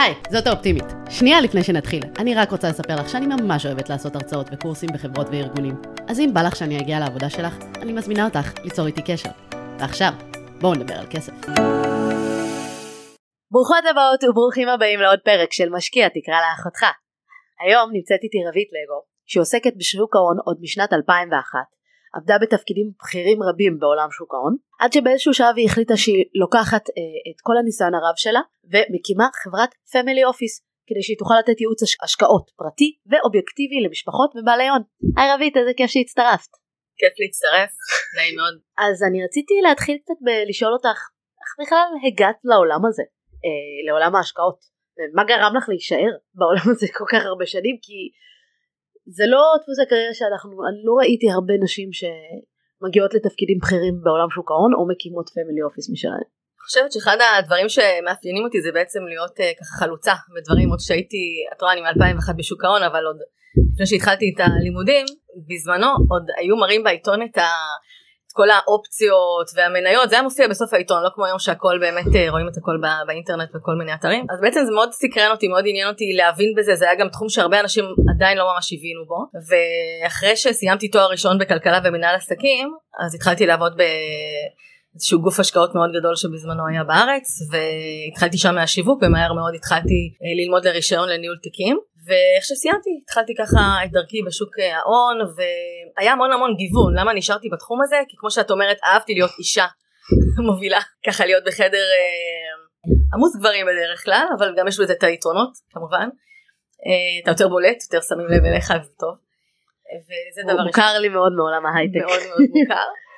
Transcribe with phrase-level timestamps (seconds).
[0.00, 0.84] היי, זאת האופטימית.
[1.10, 5.26] שנייה לפני שנתחיל, אני רק רוצה לספר לך שאני ממש אוהבת לעשות הרצאות וקורסים בחברות
[5.32, 5.74] וארגונים.
[6.08, 9.30] אז אם בא לך שאני אגיע לעבודה שלך, אני מזמינה אותך ליצור איתי קשר.
[9.78, 10.12] ועכשיו,
[10.60, 11.32] בואו נדבר על כסף.
[13.50, 16.82] ברוכות הבאות וברוכים הבאים לעוד פרק של משקיע תקרא לאחותך.
[17.64, 21.58] היום נמצאת איתי רבית לגו, שעוסקת בשוק ההון עוד משנת 2001,
[22.16, 27.30] עבדה בתפקידים בכירים רבים בעולם שוק ההון, עד שבאיזשהו שלב היא החליטה שהיא לוקחת אה,
[27.30, 28.40] את כל הניסיון הרב שלה
[28.72, 30.54] ומקימה חברת family office
[30.88, 34.82] כדי שהיא תוכל לתת ייעוץ השקעות פרטי ואובייקטיבי למשפחות ובעלי הון.
[35.16, 36.52] היי רוית איזה כיף שהצטרפת.
[37.00, 37.72] כיף להצטרף,
[38.16, 38.54] נעים מאוד.
[38.84, 40.98] אז אני רציתי להתחיל קצת בלשאול אותך
[41.40, 43.02] איך בכלל הגעת לעולם הזה,
[43.44, 44.58] אה, לעולם ההשקעות,
[44.96, 47.98] ומה גרם לך להישאר בעולם הזה כל כך הרבה שנים כי
[49.16, 54.50] זה לא דפוס הקריירה שאנחנו, אני לא ראיתי הרבה נשים שמגיעות לתפקידים בכירים בעולם שוק
[54.50, 56.28] ההון או מקימות family office משלהם.
[56.60, 61.24] אני חושבת שאחד הדברים שמאפיינים אותי זה בעצם להיות uh, ככה חלוצה בדברים עוד שהייתי,
[61.52, 63.18] את רואה אני מ-2001 בשוק ההון אבל עוד
[63.72, 65.06] לפני שהתחלתי את הלימודים
[65.48, 67.48] בזמנו עוד היו מראים בעיתון את ה...
[68.30, 72.30] את כל האופציות והמניות זה היה מופיע בסוף העיתון לא כמו היום שהכל באמת אה,
[72.30, 74.26] רואים את הכל בא, באינטרנט בכל מיני אתרים.
[74.30, 77.28] אז בעצם זה מאוד סקרן אותי מאוד עניין אותי להבין בזה זה היה גם תחום
[77.28, 79.20] שהרבה אנשים עדיין לא ממש הבינו בו.
[79.48, 82.68] ואחרי שסיימתי תואר ראשון בכלכלה ומנהל עסקים
[83.04, 83.82] אז התחלתי לעבוד ב...
[84.94, 90.44] איזשהו גוף השקעות מאוד גדול שבזמנו היה בארץ והתחלתי שם מהשיווק ומהר מאוד התחלתי אה,
[90.44, 96.32] ללמוד לרישיון לניהול תיקים ואיך שסיימתי התחלתי ככה את דרכי בשוק אה, ההון והיה המון
[96.32, 97.96] המון גיוון למה נשארתי בתחום הזה?
[98.08, 99.66] כי כמו שאת אומרת אהבתי להיות אישה
[100.46, 102.52] מובילה ככה להיות בחדר אה,
[103.14, 106.08] עמוס גברים בדרך כלל אבל גם יש בזה את היתרונות כמובן.
[106.86, 109.14] אה, אתה יותר בולט יותר שמים לב אליך וזה טוב.
[110.06, 112.00] וזה דבר מוכר לי מאוד מעולם ההייטק.
[112.06, 112.74] מאוד מאוד מוכר.
[112.74, 112.84] אה,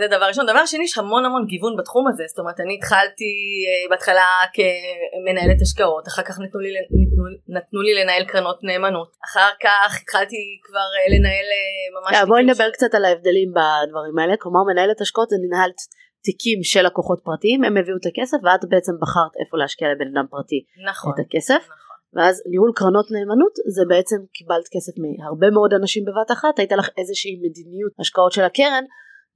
[0.00, 0.46] זה דבר ראשון.
[0.46, 3.30] דבר שני יש המון המון גיוון בתחום הזה זאת אומרת אני התחלתי
[3.66, 6.70] אה, בהתחלה כמנהלת השקעות אחר כך נתנו לי,
[7.02, 10.36] נתנו, נתנו לי לנהל קרנות נאמנות אחר כך התחלתי
[10.66, 11.48] כבר אה, לנהל
[11.96, 15.78] ממש בואי נדבר קצת על ההבדלים בדברים האלה כלומר מנהלת השקעות זה ננהלת
[16.26, 20.26] תיקים של לקוחות פרטיים הם הביאו את הכסף ואת בעצם בחרת איפה להשקיע לבן אדם
[20.30, 21.62] פרטי נכון, את הכסף.
[21.64, 21.86] נכון.
[22.16, 26.88] ואז ניהול קרנות נאמנות זה בעצם קיבלת כסף מהרבה מאוד אנשים בבת אחת הייתה לך
[26.98, 28.84] איזושהי מדיניות השקעות של הקרן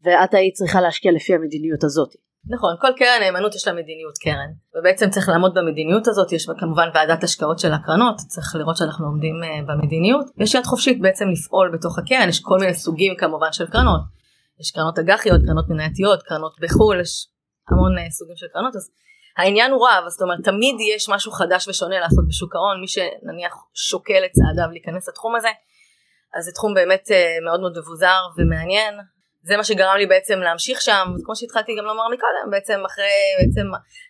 [0.05, 2.15] ואת היית צריכה להשקיע לפי המדיניות הזאת.
[2.49, 6.88] נכון, כל קרן נאמנות יש לה מדיניות קרן, ובעצם צריך לעמוד במדיניות הזאת, יש כמובן
[6.94, 11.71] ועדת השקעות של הקרנות, צריך לראות שאנחנו עומדים uh, במדיניות, יש יד חופשית בעצם לפעול
[11.75, 14.00] בתוך הקרן, יש כל מיני סוגים כמובן של קרנות,
[14.61, 17.27] יש קרנות אג"חיות, קרנות מנייתיות, קרנות בחו"ל, יש
[17.69, 18.91] המון uh, סוגים של קרנות, אז
[19.37, 23.55] העניין הוא רב, זאת אומרת תמיד יש משהו חדש ושונה לעשות בשוק ההון, מי שנניח
[23.75, 25.49] שוקל את צעדיו להיכנס לתחום הזה,
[26.38, 28.94] אז זה תחום באמת uh, מאוד מאוד מבוזר ומעניין,
[29.43, 33.05] זה מה שגרם לי בעצם להמשיך שם כמו שהתחלתי גם לומר מקודם בעצם אחרי
[33.41, 33.67] בעצם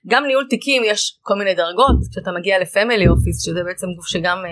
[0.07, 4.39] גם ניהול תיקים יש כל מיני דרגות כשאתה מגיע לפמילי אופיס שזה בעצם גוף שגם
[4.39, 4.51] אה,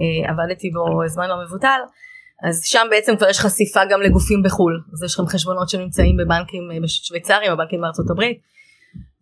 [0.00, 1.80] אה, עבדתי בו זמן לא מבוטל
[2.48, 6.70] אז שם בעצם כבר יש חשיפה גם לגופים בחו"ל אז יש לכם חשבונות שנמצאים בבנקים
[6.72, 8.40] אה, בשוויצריים או בנקים בארצות הברית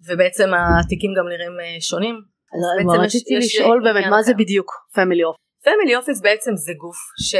[0.08, 2.20] ובעצם התיקים גם נראים אה, שונים.
[2.54, 5.42] אז רציתי לשאול באמת מה זה בדיוק family office.
[5.64, 7.34] family office בעצם זה גוף ש...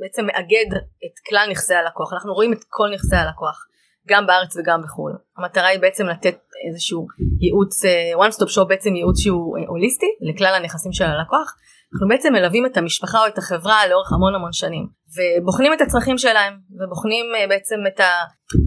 [0.00, 2.12] בעצם מאגד את כלל נכסי הלקוח.
[2.12, 3.66] אנחנו רואים את כל נכסי הלקוח
[4.08, 5.12] גם בארץ וגם בחו"ל.
[5.36, 6.38] המטרה היא בעצם לתת
[6.68, 7.06] איזשהו
[7.40, 11.54] ייעוץ אה, one stop shop בעצם ייעוץ שהוא אה, הוליסטי לכלל הנכסים של הלקוח.
[11.92, 14.86] אנחנו בעצם מלווים את המשפחה או את החברה לאורך המון המון שנים
[15.16, 18.10] ובוחנים את הצרכים שלהם ובוחנים אה, בעצם את, ה,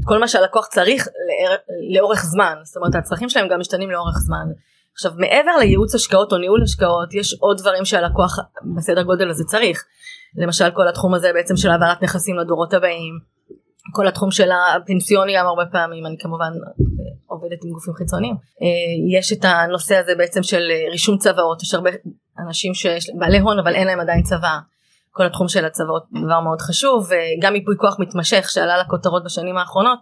[0.06, 1.58] כל מה שהלקוח צריך לאר,
[1.96, 2.56] לאורך זמן.
[2.64, 4.46] זאת אומרת הצרכים שלהם גם משתנים לאורך זמן.
[4.94, 8.40] עכשיו מעבר לייעוץ השקעות או ניהול השקעות יש עוד דברים שהלקוח
[8.76, 9.86] בסדר גודל הזה צריך
[10.36, 13.32] למשל כל התחום הזה בעצם של העברת נכסים לדורות הבאים
[13.94, 16.52] כל התחום של הפנסיוני גם הרבה פעמים אני כמובן
[17.28, 18.36] עובדת עם גופים חיצוניים.
[18.36, 20.62] אה, יש את הנושא הזה בעצם של
[20.92, 21.90] רישום צוואות יש הרבה
[22.48, 24.58] אנשים שיש בעלי הון אבל אין להם עדיין צבא.
[25.12, 30.00] כל התחום של הצוואות דבר מאוד חשוב וגם ייפוי כוח מתמשך שעלה לכותרות בשנים האחרונות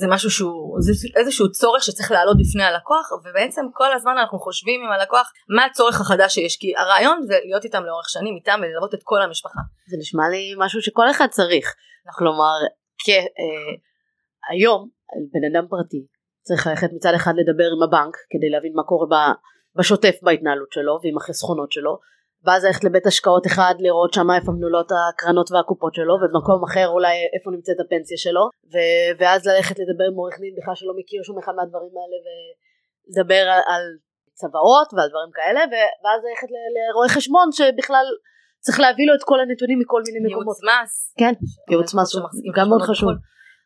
[0.00, 4.84] זה משהו שהוא זה איזשהו צורך שצריך לעלות בפני הלקוח ובעצם כל הזמן אנחנו חושבים
[4.84, 8.94] עם הלקוח מה הצורך החדש שיש כי הרעיון זה להיות איתם לאורך שנים איתם וללוות
[8.94, 9.60] את כל המשפחה.
[9.90, 11.74] זה נשמע לי משהו שכל אחד צריך
[12.18, 12.56] כלומר
[13.04, 16.06] כהיום אה, בן אדם פרטי
[16.42, 19.32] צריך ללכת מצד אחד לדבר עם הבנק כדי להבין מה קורה
[19.76, 21.98] בשוטף בהתנהלות שלו ועם החסכונות שלו
[22.44, 27.14] ואז ללכת לבית השקעות אחד לראות שם איפה מנולות הקרנות והקופות שלו ובמקום אחר אולי
[27.34, 31.38] איפה נמצאת הפנסיה שלו ו- ואז ללכת לדבר עם עורך דין בכלל שלא מכיר שום
[31.38, 33.84] אחד מהדברים האלה ולדבר על, על
[34.40, 38.06] צוואות ועל דברים כאלה ו- ואז ללכת לרואה חשבון שבכלל
[38.64, 40.56] צריך להביא לו את כל הנתונים מכל מיני מקומות.
[40.62, 41.14] ייעוץ מס.
[41.20, 41.34] כן,
[41.70, 43.10] ייעוץ מס הוא גם מאוד חשוב.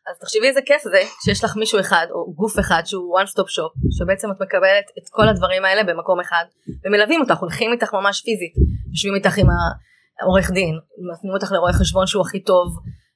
[0.09, 3.49] אז תחשבי איזה כיף זה שיש לך מישהו אחד או גוף אחד שהוא one stop
[3.55, 6.45] shop שבעצם את מקבלת את כל הדברים האלה במקום אחד
[6.85, 8.53] ומלווים אותך הולכים איתך ממש פיזית.
[8.91, 9.47] יושבים איתך עם
[10.19, 10.75] העורך דין
[11.11, 12.67] מפנים אותך לרואה חשבון שהוא הכי טוב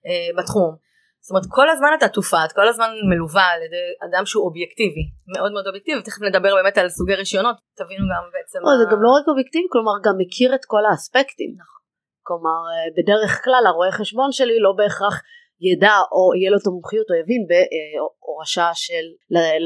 [0.07, 0.75] אה, בתחום.
[1.23, 5.05] זאת אומרת כל הזמן את עטופה את כל הזמן מלווה על ידי אדם שהוא אובייקטיבי.
[5.33, 7.55] מאוד מאוד אובייקטיבי תכף נדבר באמת על סוגי רישיונות.
[7.79, 11.51] תבינו גם בעצם לא, זה גם לא רק אובייקטיבי כלומר גם מכיר את כל האספקטים.
[11.61, 11.81] נכון.
[12.27, 15.15] כלומר אה, בדרך כלל הרואה חשבון שלי לא בהכרח
[15.61, 19.05] ידע או יהיה לו את המומחיות או יבין בהורשה של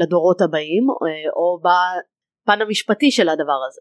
[0.00, 3.80] לדורות הבאים אה, או בפן המשפטי של הדבר הזה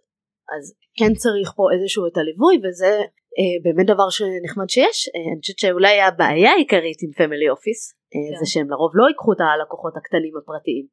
[0.56, 0.64] אז
[1.00, 2.94] כן צריך פה איזשהו את הליווי וזה
[3.38, 7.82] אה, באמת דבר שנחמד שיש אה, אני חושבת שאולי הבעיה העיקרית עם family office
[8.12, 8.40] כן.
[8.40, 10.86] זה שהם לרוב לא ייקחו את הלקוחות הקטנים הפרטיים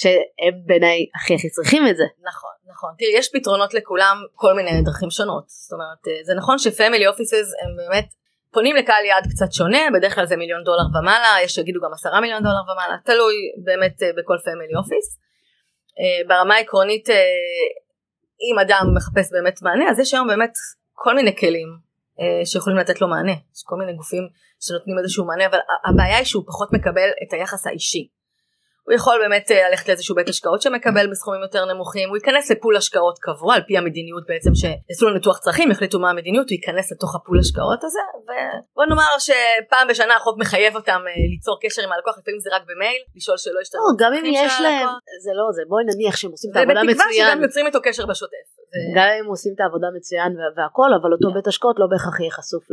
[0.00, 2.06] שהם בעיניי הכי הכי צריכים את זה.
[2.30, 6.70] נכון נכון תראי יש פתרונות לכולם כל מיני דרכים שונות זאת אומרת זה נכון ש
[6.70, 8.08] family offices הם באמת
[8.56, 12.20] פונים לקהל יעד קצת שונה בדרך כלל זה מיליון דולר ומעלה יש שיגידו גם עשרה
[12.20, 15.08] מיליון דולר ומעלה תלוי באמת אה, בכל family office.
[16.28, 17.08] ברמה העקרונית
[18.46, 20.52] אם אדם מחפש באמת מענה אז יש היום באמת
[20.92, 21.68] כל מיני כלים
[22.20, 24.28] אה, שיכולים לתת לו מענה יש כל מיני גופים
[24.60, 25.58] שנותנים איזשהו מענה אבל
[25.88, 28.08] הבעיה היא שהוא פחות מקבל את היחס האישי
[28.86, 32.55] הוא יכול באמת אה, ללכת לאיזשהו בית השקעות שמקבל בסכומים יותר נמוכים, הוא ייכנס ל
[32.55, 36.56] pool השקעות קבוע על פי המדיניות בעצם שעשו לו ניתוח צרכים, החליטו מה המדיניות, הוא
[36.58, 41.58] ייכנס לתוך ה pool השקעות הזה, ובוא נאמר שפעם בשנה החוק מחייב אותם אה, ליצור
[41.62, 43.80] קשר עם הלקוח, לפעמים זה רק במייל, לשאול שאלות השתנו.
[43.80, 44.88] לא, גם אם יש להם,
[45.24, 46.96] זה לא זה, בואי נניח שהם עושים את העבודה מצוין.
[46.96, 48.46] ובתקווה שגם יוצרים איתו קשר בשוטף.
[48.96, 52.64] גם אם עושים את העבודה מצוין והכל, אבל אותו בית השקעות לא בהכרח יהיה חשוף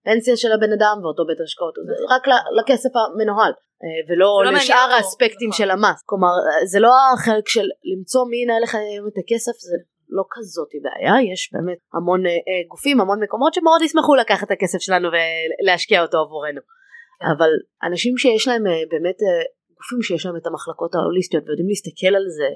[0.00, 1.74] לפנסיה של הבן אדם ואותו בית השקעות,
[2.14, 2.22] רק
[2.58, 3.52] לכסף המנוהל.
[3.84, 5.58] אה, ולא לא לשאר האספקטים נכון.
[5.58, 6.34] של המס כלומר
[6.72, 9.76] זה לא החלק של למצוא מי ינהל לך היום את הכסף זה
[10.16, 14.50] לא כזאת בעיה יש באמת המון אה, אה, גופים המון מקומות שמאוד ישמחו לקחת את
[14.50, 17.26] הכסף שלנו ולהשקיע אותו עבורנו כן.
[17.32, 17.50] אבל
[17.88, 19.18] אנשים שיש להם באמת
[19.78, 22.50] גופים שיש להם את המחלקות ההוליסטיות ויודעים להסתכל על זה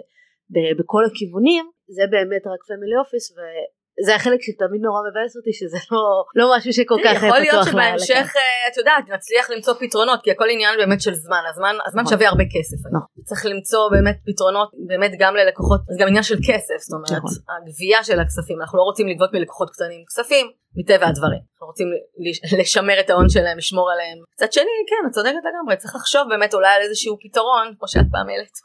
[0.79, 1.65] בכל הכיוונים
[1.97, 3.27] זה באמת רק פמילי אופיס
[4.07, 6.05] זה החלק שתמיד נורא מבאס אותי שזה לא,
[6.35, 7.25] לא משהו שכל כך פתוח.
[7.25, 11.43] יכול להיות שבהמשך אה, את יודעת נצליח למצוא פתרונות כי הכל עניין באמת של זמן
[11.51, 12.13] הזמן הזמן נכון.
[12.13, 13.25] שווה הרבה כסף נכון.
[13.25, 17.31] צריך למצוא באמת פתרונות באמת גם ללקוחות זה גם עניין של כסף זאת אומרת נכון.
[17.53, 20.47] הגבייה של הכספים אנחנו לא רוצים לגבות מלקוחות קטנים כספים
[20.77, 21.89] מטבע הדברים אנחנו רוצים
[22.61, 26.55] לשמר את ההון שלהם לשמור עליהם קצת שני כן את צודקת לגמרי צריך לחשוב באמת
[26.55, 28.57] אולי על איזשהו פתרון כמו שאת פעם העלית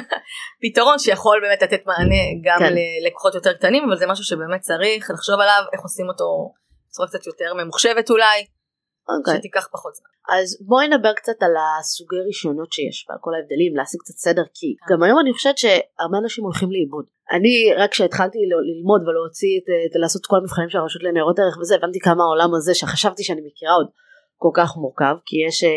[0.62, 2.74] פתרון שיכול באמת לתת מענה גם כן.
[3.02, 6.52] ללקוחות יותר קטנים אבל זה משהו שבאמת צריך לחשוב עליו איך עושים אותו
[6.88, 9.18] בצורה קצת יותר ממוחשבת אולי okay.
[9.18, 9.36] אוקיי.
[9.38, 10.10] שתיקח פחות זמן.
[10.36, 14.66] אז בואי נדבר קצת על הסוגי רישיונות שיש ועל כל ההבדלים להשיג קצת סדר כי
[14.90, 17.04] גם היום אני חושבת שהרבה אנשים הולכים לאיבוד.
[17.36, 18.38] אני רק כשהתחלתי
[18.68, 22.54] ללמוד ולהוציא את, את לעשות כל המבחנים של הרשות לניירות ערך וזה הבנתי כמה העולם
[22.54, 23.88] הזה שחשבתי שאני מכירה עוד
[24.36, 25.68] כל כך מורכב כי יש uh,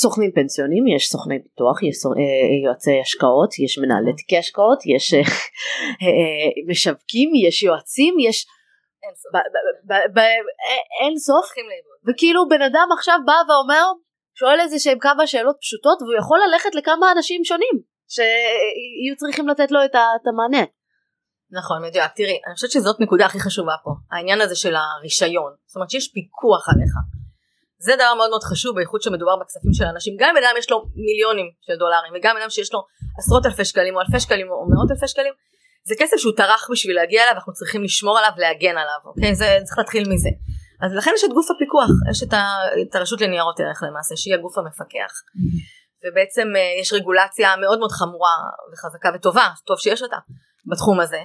[0.00, 2.08] סוכנים פנסיונים יש סוכני ביטוח יש uh,
[2.64, 5.16] יועצי השקעות יש מנהלי תיקי השקעות יש uh,
[6.70, 8.46] משווקים יש יועצים יש
[11.00, 11.46] אין סוף.
[12.08, 13.84] וכאילו בן אדם עכשיו בא ואומר
[14.38, 19.70] שואל איזה שהם כמה שאלות פשוטות והוא יכול ללכת לכמה אנשים שונים שיהיו צריכים לתת
[19.70, 20.64] לו את המענה.
[21.50, 25.52] נכון מדויק תראי אני חושבת שזאת נקודה הכי חשובה פה העניין הזה של הרישיון.
[25.66, 26.94] זאת אומרת שיש פיקוח עליך.
[27.78, 30.14] זה דבר מאוד מאוד חשוב בייחוד שמדובר בכספים של אנשים.
[30.18, 30.76] גם אם אדם יש לו
[31.06, 32.80] מיליונים של דולרים וגם אדם שיש לו
[33.18, 35.34] עשרות אלפי שקלים או אלפי שקלים או מאות אלפי שקלים
[35.88, 39.34] זה כסף שהוא טרח בשביל להגיע אליו ואנחנו צריכים לשמור עליו להגן עליו אוקיי?
[39.34, 40.32] זה צריך להתחיל מזה.
[40.82, 42.44] אז לכן יש את גוף הפיקוח יש את, ה,
[42.82, 45.12] את הרשות לניירות ערך למעשה שהיא הגוף המפקח
[46.04, 48.36] ובעצם אה, יש רגולציה מאוד מאוד חמורה
[48.72, 50.16] וחזקה וטובה טוב שיש אותה
[50.66, 51.20] בתחום הזה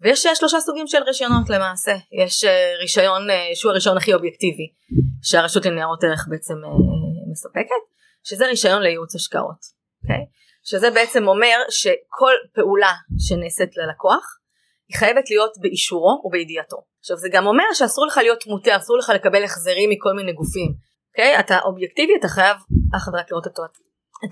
[0.00, 1.92] ויש אה, שלושה סוגים של רישיונות למעשה
[2.24, 3.22] יש אה, רישיון
[3.54, 4.72] שהוא הרישיון הכי אובייקטיבי
[5.22, 6.54] שהרשות לניירות ערך בעצם
[7.30, 7.82] מספקת
[8.24, 10.02] שזה רישיון לייעוץ השקעות okay?
[10.02, 10.26] אוקיי?
[10.62, 14.40] שזה בעצם אומר שכל פעולה שנעשית ללקוח
[14.88, 16.76] היא חייבת להיות באישורו ובידיעתו.
[17.00, 20.72] עכשיו זה גם אומר שאסור לך להיות מוטה, אסור לך לקבל החזרים מכל מיני גופים.
[21.10, 21.36] אוקיי?
[21.36, 21.40] Okay?
[21.40, 22.56] אתה אובייקטיבי, אתה חייב
[22.96, 23.58] אך ורק לראות את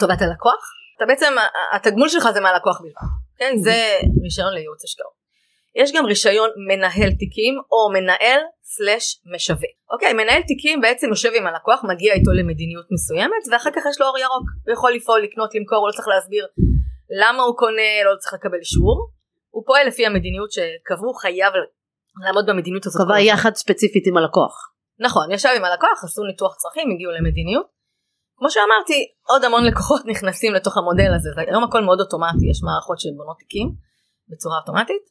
[0.01, 0.63] טובת הלקוח.
[0.97, 1.33] אתה בעצם,
[1.73, 2.95] התגמול שלך זה מהלקוח בלבד.
[3.33, 3.53] אוקיי?
[3.53, 3.63] Okay?
[3.65, 3.77] זה
[4.23, 5.19] רישיון לייעוץ השקעות.
[5.77, 9.75] יש גם רישיון מנהל תיקים או מנהל סלש משווק.
[9.93, 14.07] אוקיי, מנהל תיקים בעצם יושב עם הלקוח, מגיע איתו למדיניות מסוימת ואחר כך יש לו
[14.07, 14.47] אור ירוק.
[14.67, 16.47] הוא יכול לפעול, לקנות, למכור, הוא לא צריך להסביר
[17.21, 19.11] למה הוא קונה, לא צריך לקבל אישור.
[19.51, 21.53] הוא פועל לפי המדיניות שקבעו, חייב
[22.25, 23.07] לעמוד במדיניות הזאת.
[23.07, 24.55] קבע יחד ספציפית עם הלקוח.
[24.99, 27.67] נכון, ישב עם הלקוח, עשו ניתוח צרכים, הגיעו למדיניות.
[28.39, 28.99] כמו שאמרתי,
[29.31, 33.37] עוד המון לקוחות נכנסים לתוך המודל הזה, היום הכל מאוד אוטומטי, יש מערכות של בונות
[33.39, 33.69] תיקים
[34.29, 35.05] בצורה אוטומטית,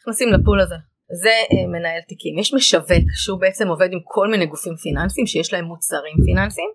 [0.00, 0.78] נכנסים לפול הזה.
[1.22, 2.38] זה אה, מנהל תיקים.
[2.38, 6.70] יש משווק שהוא בעצם עובד עם כל מיני גופים פיננסיים שיש להם מוצרים פיננסיים,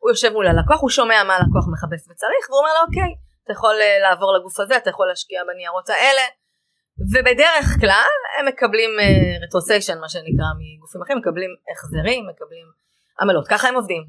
[0.00, 3.10] הוא יושב מול הלקוח הוא שומע מה הלקוח מחפש וצריך והוא אומר לו אוקיי
[3.44, 6.24] אתה יכול אה, לעבור לגוף הזה אתה יכול להשקיע בניירות האלה
[7.12, 8.90] ובדרך כלל הם מקבלים
[9.42, 12.66] רטרוסיישן מה שנקרא מגופים אחרים מקבלים החזרים מקבלים
[13.20, 14.02] עמלות ככה הם עובדים.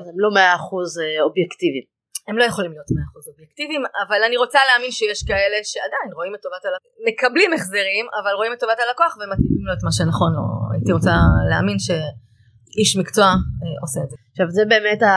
[0.00, 0.90] אז הם לא מאה אחוז
[1.26, 1.96] אובייקטיביים.
[2.28, 6.40] הם לא יכולים להיות 100% אובייקטיביים אבל אני רוצה להאמין שיש כאלה שעדיין רואים את
[6.42, 10.44] טובת הלקוח מקבלים החזרים אבל רואים את טובת הלקוח ומתאימים לו את מה שנכון לו
[10.72, 11.14] הייתי רוצה
[11.50, 14.16] להאמין שאיש מקצוע אה, עושה את זה.
[14.30, 15.10] עכשיו זה באמת ה...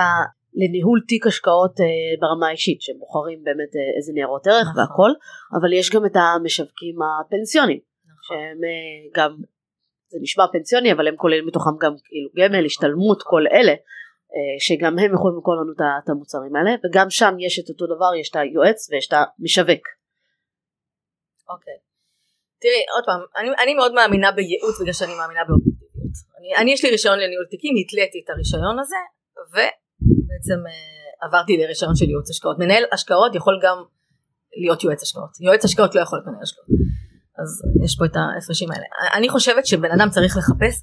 [0.61, 1.85] לניהול תיק השקעות אה,
[2.21, 4.79] ברמה האישית שבוחרים באמת אה, איזה ניירות ערך נכון.
[4.79, 5.11] והכל
[5.59, 8.21] אבל יש גם את המשווקים הפנסיונים נכון.
[8.27, 9.31] שהם אה, גם
[10.11, 13.77] זה נשמע פנסיוני אבל הם כוללים מתוכם גם כאילו גמל השתלמות כל אלה אה,
[14.59, 15.71] שגם הם יכולים למכור לנו
[16.03, 19.83] את המוצרים האלה וגם שם יש את אותו דבר יש את היועץ ויש את המשווק.
[21.49, 21.73] אוקיי.
[21.73, 21.89] Okay.
[22.61, 26.15] תראי עוד פעם אני, אני מאוד מאמינה בייעוץ בגלל שאני מאמינה באופטיביות.
[26.37, 29.01] אני, אני יש לי רישיון לניהול תיקים התליתי את הרישיון הזה
[29.49, 32.59] ובעצם אה, עברתי לרישיון של ייעוץ השקעות.
[32.59, 33.77] מנהל השקעות יכול גם
[34.61, 35.29] להיות יועץ השקעות.
[35.41, 36.67] יועץ השקעות לא יכול להיות מנהל השקעות.
[37.41, 37.49] אז
[37.85, 38.85] יש פה את ההפרשים האלה.
[39.17, 40.75] אני חושבת שבן אדם צריך לחפש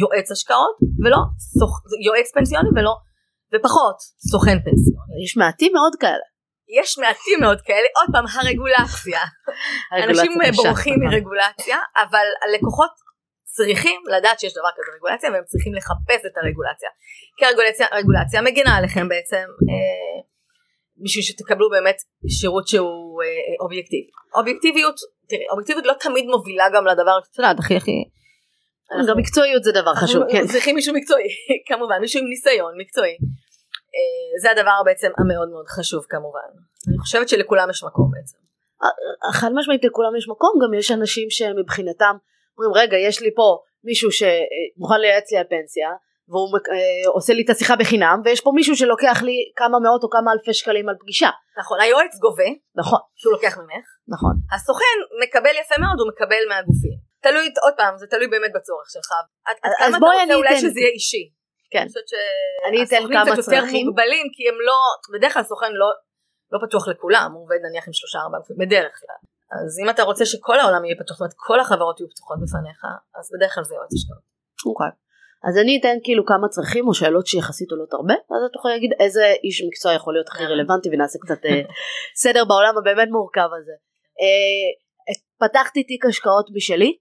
[0.00, 1.20] יועץ השקעות ולא
[1.58, 1.72] סוכ...
[2.06, 2.94] יועץ פנסיוני ולא
[3.54, 3.98] ופחות
[4.30, 5.14] סוכן פנסיוני.
[5.24, 6.26] יש מעטים מאוד כאלה.
[6.80, 9.20] יש מעטים מאוד כאלה, עוד פעם הרגולציה.
[10.04, 12.90] אנשים בורחים מרגולציה, אבל הלקוחות
[13.56, 16.90] צריכים לדעת שיש דבר כזה רגולציה והם צריכים לחפש את הרגולציה.
[17.36, 20.16] כי הרגולציה, הרגולציה מגנה עליכם בעצם אה,
[21.04, 21.96] בשביל שתקבלו באמת
[22.40, 23.28] שירות שהוא אה,
[23.64, 24.10] אובייקטיבי.
[24.38, 24.96] אובייקטיביות,
[25.28, 28.04] תראי, אובייקטיביות לא תמיד מובילה גם לדבר, את יודעת, הכי הכי
[29.08, 30.46] גם מקצועיות זה דבר חשוב, כן.
[30.46, 31.28] צריכים מישהו מקצועי,
[31.68, 33.16] כמובן, מישהו עם ניסיון מקצועי.
[33.94, 36.48] אה, זה הדבר בעצם המאוד מאוד חשוב כמובן.
[36.88, 38.38] אני חושבת שלכולם יש מקום בעצם.
[38.82, 42.16] אה, חד משמעית לכולם יש מקום, גם יש אנשים שמבחינתם
[42.58, 45.88] אומרים רגע יש לי פה מישהו שמוכן לייעץ לי על פנסיה
[46.28, 50.10] והוא אה, עושה לי את השיחה בחינם ויש פה מישהו שלוקח לי כמה מאות או
[50.10, 51.30] כמה אלפי שקלים על פגישה.
[51.58, 56.98] נכון, היועץ גובה, נכון, שהוא לוקח ממך, נכון, הסוכן מקבל יפה מאוד, הוא מקבל מהגופים.
[57.24, 59.10] תלוי, עוד פעם, זה תלוי באמת בצורך שלך.
[59.48, 61.24] עד כמה אתה רוצה אולי שזה יהיה אישי.
[61.72, 61.78] כן.
[61.78, 62.08] אני חושבת
[62.88, 64.78] שהסוכנים קצת יותר מוגבלים, כי הם לא,
[65.14, 65.88] בדרך כלל סוכן לא,
[66.52, 69.20] לא פתוח לכולם, הוא עובד נניח עם שלושה ארבעה גופים, בדרך כלל.
[69.54, 72.80] אז אם אתה רוצה שכל העולם יהיה פתוח, זאת אומרת כל החברות יהיו פתוחות בפניך,
[73.18, 74.24] אז בדרך כלל זה יועץ השקעות.
[74.66, 74.92] אוקיי.
[75.48, 78.92] אז אני אתן כאילו כמה צרכים או שאלות שיחסית עולות הרבה, ואז אתה יכול להגיד
[79.00, 81.60] איזה איש מקצוע יכול להיות הכי רלוונטי ונעשה קצת אה,
[82.22, 83.72] סדר בעולם הבאמת מורכב הזה.
[84.20, 86.92] אה, פתחתי תיק השקעות בשלי,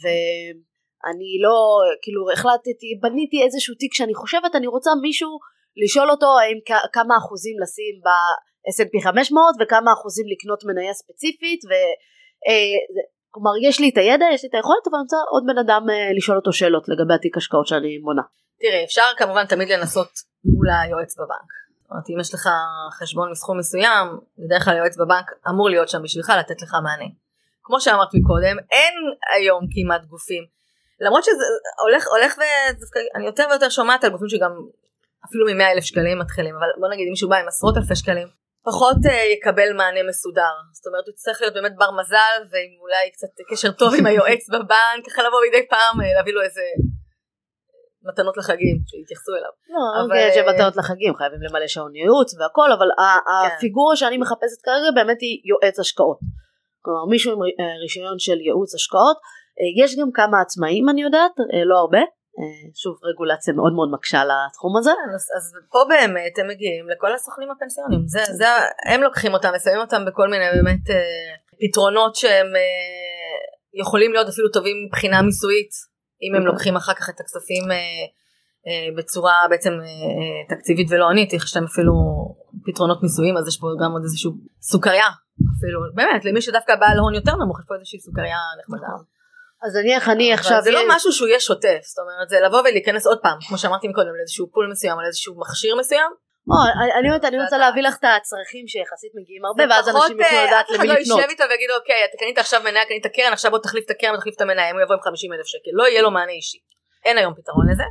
[0.00, 1.56] ואני לא,
[2.02, 5.28] כאילו החלטתי, בניתי איזשהו תיק שאני חושבת, אני רוצה מישהו
[5.76, 6.58] לשאול אותו האם
[6.92, 11.72] כמה אחוזים לשים ב-S&P 500 וכמה אחוזים לקנות מניה ספציפית ו...
[12.48, 12.76] אה,
[13.34, 15.82] כלומר יש לי את הידע, יש לי את היכולת, אבל אני רוצה עוד בן אדם
[15.90, 18.22] אה, לשאול אותו שאלות לגבי התיק השקעות שאני מונה.
[18.60, 20.12] תראי, אפשר כמובן תמיד לנסות
[20.44, 21.50] מול היועץ בבנק.
[21.90, 22.48] אומרת, אם יש לך
[22.98, 27.10] חשבון מסכום מסוים, בדרך כלל היועץ בבנק אמור להיות שם בשבילך לתת לך מענה.
[27.62, 28.94] כמו שאמרת מקודם, אין
[29.34, 30.44] היום כמעט גופים.
[31.00, 31.44] למרות שזה
[31.82, 34.52] הולך, הולך ואני יותר ויותר שומעת על גופים שגם
[35.26, 38.28] אפילו מ-100 אלף שקלים מתחילים, אבל בוא נגיד אם מישהו בא עם עשרות אלפי שקלים,
[38.64, 40.54] פחות uh, יקבל מענה מסודר.
[40.72, 44.48] זאת אומרת הוא צריך להיות באמת בר מזל ועם אולי קצת קשר טוב עם היועץ
[44.48, 46.62] בבנק, ככה לבוא מדי פעם uh, להביא לו איזה
[48.08, 49.52] מתנות לחגים שיתייחסו אליו.
[49.74, 50.16] לא, אבל...
[50.28, 53.56] יש מתנות לחגים חייבים למלא שעון ייעוץ והכל אבל כן.
[53.56, 56.18] הפיגורה שאני מחפשת כרגע באמת היא יועץ השקעות.
[56.84, 59.16] כלומר מישהו עם אה, רישיון של ייעוץ השקעות,
[59.58, 62.02] אה, יש גם כמה עצמאים אני יודעת, אה, לא הרבה,
[62.82, 64.90] שוב רגולציה מאוד מאוד מקשה על התחום הזה.
[64.90, 68.44] כן, אז, אז פה באמת הם מגיעים לכל הסוכנים הפנסיונים, זה, זה,
[68.90, 70.84] הם לוקחים אותם, ושמים אותם בכל מיני באמת
[71.60, 72.46] פתרונות שהם
[73.82, 75.72] יכולים להיות אפילו טובים מבחינה מיסויית,
[76.22, 76.52] אם הם אוקיי.
[76.52, 77.64] לוקחים אחר כך את הכספים
[78.96, 79.72] בצורה בעצם
[80.48, 81.92] תקציבית ולא ענית, יש להם אפילו
[82.66, 85.08] פתרונות מיסויים, אז יש פה גם עוד איזשהו סוכריה
[85.58, 88.86] אפילו באמת למי שדווקא בעל הון יותר נמוך יש פה איזושהי סוכריה נחמדה.
[88.86, 89.04] נכון.
[89.66, 90.62] אז נניח אני עכשיו...
[90.62, 93.88] זה לא משהו שהוא יהיה שוטף זאת אומרת זה לבוא ולהיכנס עוד פעם כמו שאמרתי
[93.88, 96.23] מקודם לאיזשהו פול מסוים על איזשהו מכשיר מסוים.
[96.98, 100.46] אני אומרת אני רוצה להביא לך את הצרכים שיחסית מגיעים הרבה ואז אנשים יוכלו אה,
[100.46, 100.96] לדעת למי לפנות.
[100.96, 103.58] אף אחד לא יישב איתו ויגיד אוקיי אתה קנית עכשיו מניה קנית קרן עכשיו בוא
[103.58, 106.02] תחליף את הקרן ותחליף את המניה אם הוא יבוא עם 50 אלף שקל לא יהיה
[106.02, 106.58] לו מענה אישי.
[107.04, 107.86] אין היום פתרון לזה.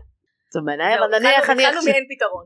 [0.53, 1.65] זה מניה אבל נניח אני...
[1.65, 2.45] התחלנו מאין פתרון.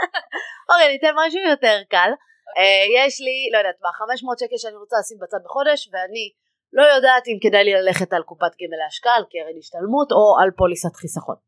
[0.70, 2.10] אוקיי ניתן משהו יותר קל.
[2.58, 6.24] אה, יש לי, לא יודעת מה, 500 שקל שאני רוצה לשים בצד בחודש ואני
[6.72, 10.50] לא יודעת אם כדאי לי ללכת על קופת גמל להשקעה, על קרן השתלמות או על
[10.58, 11.38] פוליסת חיסכון.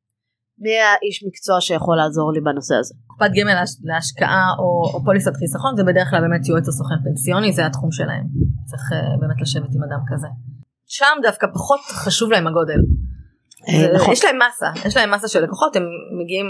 [0.58, 2.94] מי האיש מקצוע שיכול לעזור לי בנושא הזה?
[3.06, 7.52] קופת גמל להשקעה או, או פוליסת חיסכון זה בדרך כלל באמת יועץ או סוכן פנסיוני
[7.52, 8.24] זה התחום שלהם
[8.64, 10.28] צריך uh, באמת לשבת עם אדם כזה.
[10.86, 12.80] שם דווקא פחות חשוב להם הגודל.
[13.80, 14.12] זה, נכון.
[14.12, 15.82] יש להם מסה יש להם מסה של לקוחות הם
[16.20, 16.46] מגיעים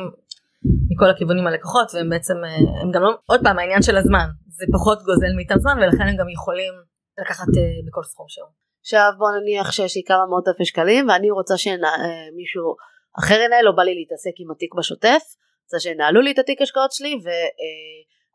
[0.90, 4.64] מכל הכיוונים הלקוחות והם בעצם אה, הם גם לא עוד פעם העניין של הזמן זה
[4.72, 6.72] פחות גוזל מאיתם זמן ולכן הם גם יכולים
[7.20, 8.48] לקחת אה, בכל סכום שהוא.
[8.80, 12.76] עכשיו בוא נניח שיש לי כמה מאות אלפי שקלים ואני רוצה שמישהו
[13.18, 15.22] אחר ינהל לא בא לי להתעסק עם התיק בשוטף
[15.66, 17.28] רוצה שינהלו לי את התיק השקעות שלי ו,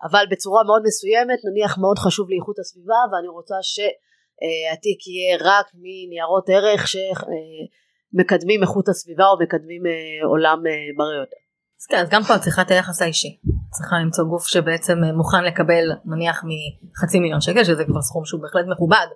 [0.09, 5.65] אבל בצורה מאוד מסוימת נניח מאוד חשוב לי איכות הסביבה ואני רוצה שהתיק יהיה רק
[5.73, 9.81] מניירות ערך שמקדמים איכות הסביבה או מקדמים
[10.29, 10.59] עולם
[10.97, 11.41] בריא יותר.
[11.79, 13.37] אז כן, אז גם פה את צריכה את היחס האישי.
[13.75, 18.41] צריכה למצוא גוף שבעצם אה, מוכן לקבל נניח מחצי מיליון שקל שזה כבר סכום שהוא
[18.41, 19.07] בהחלט מכובד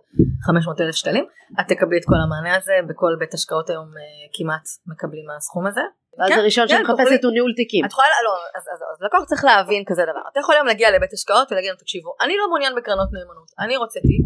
[0.46, 1.26] 500 אלף שקלים
[1.60, 5.82] את תקבלי את כל המענה הזה בכל בית השקעות היום אה, כמעט מקבלים מהסכום הזה.
[6.18, 7.86] ואז כן, הראשון כן, שמחפשת הוא ניהול תיקים.
[7.86, 10.24] את יכולה, לא, אז, אז, אז לקוח צריך להבין כזה דבר.
[10.32, 13.78] אתה יכול היום להגיע לבית השקעות ולהגיד להם תקשיבו אני לא מעוניין בקרנות נאמנות אני
[13.78, 14.26] רוצה תיק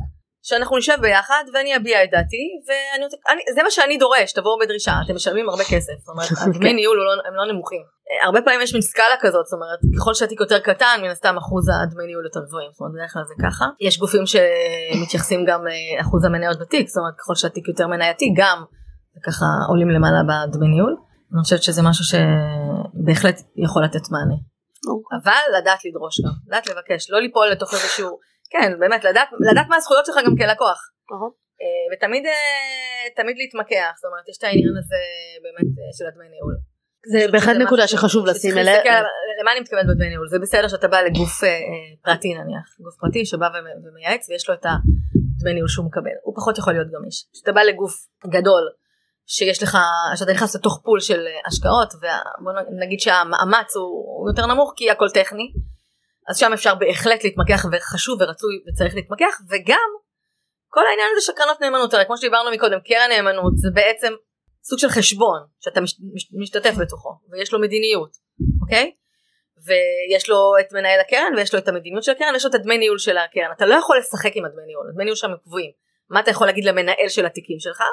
[0.49, 4.93] שאנחנו נשב ביחד ואני אביע את דעתי ואני אני, זה מה שאני דורש תבואו בדרישה
[5.05, 5.97] אתם משלמים הרבה כסף.
[5.99, 7.81] זאת אומרת הדמי ניהול לא, הם לא נמוכים.
[7.81, 11.35] אה, הרבה פעמים יש מין סקאלה כזאת זאת אומרת ככל שהתיק יותר קטן מן הסתם
[11.37, 12.69] אחוז הדמי ניהול יותר גבוהים.
[12.71, 13.65] זאת אומרת בדרך כלל זה ככה.
[13.81, 18.63] יש גופים שמתייחסים גם לאחוז המניות בתיק זאת אומרת ככל שהתיק יותר מנייתי גם
[19.25, 20.95] ככה עולים למעלה בדמי ניהול.
[21.33, 24.37] אני חושבת שזה משהו שבהחלט יכול לתת מענה.
[24.87, 25.17] אוקיי.
[25.17, 29.75] אבל לדעת לדרוש גם לדעת לבקש לא ליפול לתוך איזשהו כן באמת לדעת, לדעת מה
[29.75, 30.79] הזכויות שלך גם כלקוח
[31.61, 35.01] אה, ותמיד אה, תמיד להתמקח זאת אומרת יש את העניין הזה
[35.43, 36.55] באמת אה, של הדמי ניהול.
[37.11, 39.01] זה בהחלט נקודה שחשוב לשים אליה.
[39.41, 41.33] למה אני מתכוונת בדמי ניהול זה בסדר שאתה בא לגוף
[42.03, 43.47] פרטי נניח גוף פרטי שבא
[43.85, 47.25] ומייעץ ויש לו את הדמי ניהול שהוא מקבל הוא פחות יכול להיות גמיש.
[47.33, 47.93] כשאתה בא לגוף
[48.27, 48.63] גדול
[49.25, 49.77] שיש לך
[50.15, 55.51] שאתה נכנס לתוך פול של השקעות ובוא נגיד שהמאמץ הוא יותר נמוך כי הכל טכני
[56.29, 59.89] אז שם אפשר בהחלט להתמקח וחשוב ורצוי וצריך להתמקח וגם
[60.67, 64.13] כל העניין הזה של קרנות נאמנות הרי כמו שדיברנו מקודם קרן נאמנות זה בעצם
[64.63, 68.11] סוג של חשבון שאתה מש, מש, משתתף בתוכו ויש לו מדיניות
[68.61, 68.91] אוקיי?
[69.65, 72.77] ויש לו את מנהל הקרן ויש לו את המדיניות של הקרן ויש לו את הדמי
[72.77, 73.51] ניהול של הקרן.
[73.57, 75.71] אתה לא יכול לשחק עם הדמי ניהול הדמי ניהול שם קבועים.
[76.09, 77.83] מה אתה יכול להגיד למנהל של התיקים שלך?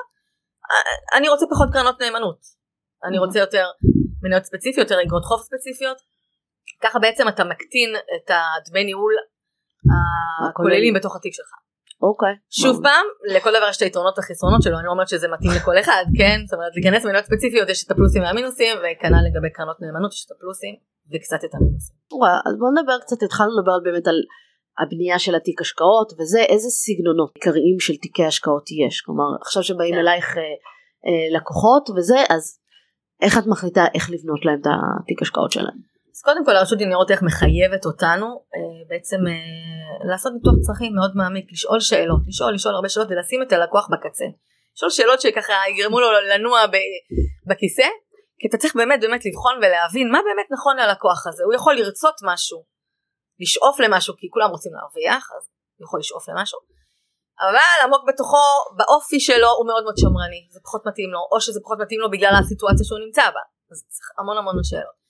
[1.17, 2.39] אני רוצה פחות קרנות נאמנות.
[3.09, 3.67] אני רוצה יותר
[4.23, 5.97] מניות ספציפיות יותר אגרות חוב ספציפיות
[6.83, 9.13] ככה בעצם אתה מקטין את הדמי ניהול
[10.49, 11.51] הכוללים בתוך התיק שלך.
[12.03, 12.35] אוקיי.
[12.51, 15.79] שוב פעם, לכל דבר יש את היתרונות והחסרונות שלו, אני לא אומרת שזה מתאים לכל
[15.81, 16.39] אחד, כן?
[16.47, 20.31] זאת אומרת, להיכנס במניות ספציפיות יש את הפלוסים והמינוסים, וכנ"ל לגבי קרנות נאמנות יש את
[20.37, 20.75] הפלוסים
[21.13, 21.97] וקצת את המינוסים.
[22.47, 24.19] אז בוא נדבר קצת, התחלנו לדבר באמת על
[24.81, 29.01] הבנייה של התיק השקעות, וזה איזה סגנונות עיקריים של תיקי השקעות יש.
[29.01, 30.01] כלומר, עכשיו שבאים כן.
[30.01, 30.43] אלייך אה,
[31.07, 32.59] אה, לקוחות וזה, אז
[33.23, 35.96] איך את מחליטה איך לבנות להם את התיק השקעות שלהם?
[36.17, 41.13] אז קודם כל הרשות לניירות ערך מחייבת אותנו אה, בעצם אה, לעשות ניתוח צרכים מאוד
[41.15, 44.25] מעמיק, לשאול שאלות, לשאול, לשאול הרבה שאלות ולשים את הלקוח בקצה.
[44.75, 46.59] לשאול שאלות שככה יגרמו לו לנוע
[47.49, 47.89] בכיסא,
[48.39, 52.17] כי אתה צריך באמת באמת לבחון ולהבין מה באמת נכון ללקוח הזה, הוא יכול לרצות
[52.31, 52.59] משהו,
[53.43, 55.43] לשאוף למשהו כי כולם רוצים להרוויח, אז
[55.77, 56.59] הוא יכול לשאוף למשהו,
[57.41, 58.47] אבל עמוק בתוכו,
[58.79, 62.11] באופי שלו הוא מאוד מאוד שמרני, זה פחות מתאים לו, או שזה פחות מתאים לו
[62.11, 65.06] בגלל הסיטואציה שהוא נמצא בה, אז צריך המון המון שאלות.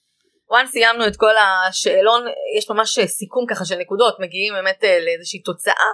[0.51, 2.25] Once סיימנו את כל השאלון
[2.57, 5.89] יש ממש סיכום ככה של נקודות מגיעים באמת אה, לאיזושהי תוצאה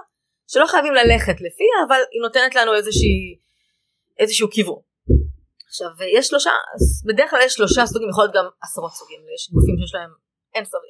[0.47, 3.37] שלא חייבים ללכת לפיה אבל היא נותנת לנו איזושהי
[4.19, 4.79] איזשהו כיוון.
[5.67, 5.87] עכשיו
[6.17, 6.51] יש שלושה
[7.07, 10.09] בדרך כלל יש שלושה סוגים יכול להיות גם עשרות סוגים יש גופים שיש להם
[10.55, 10.81] אין סוף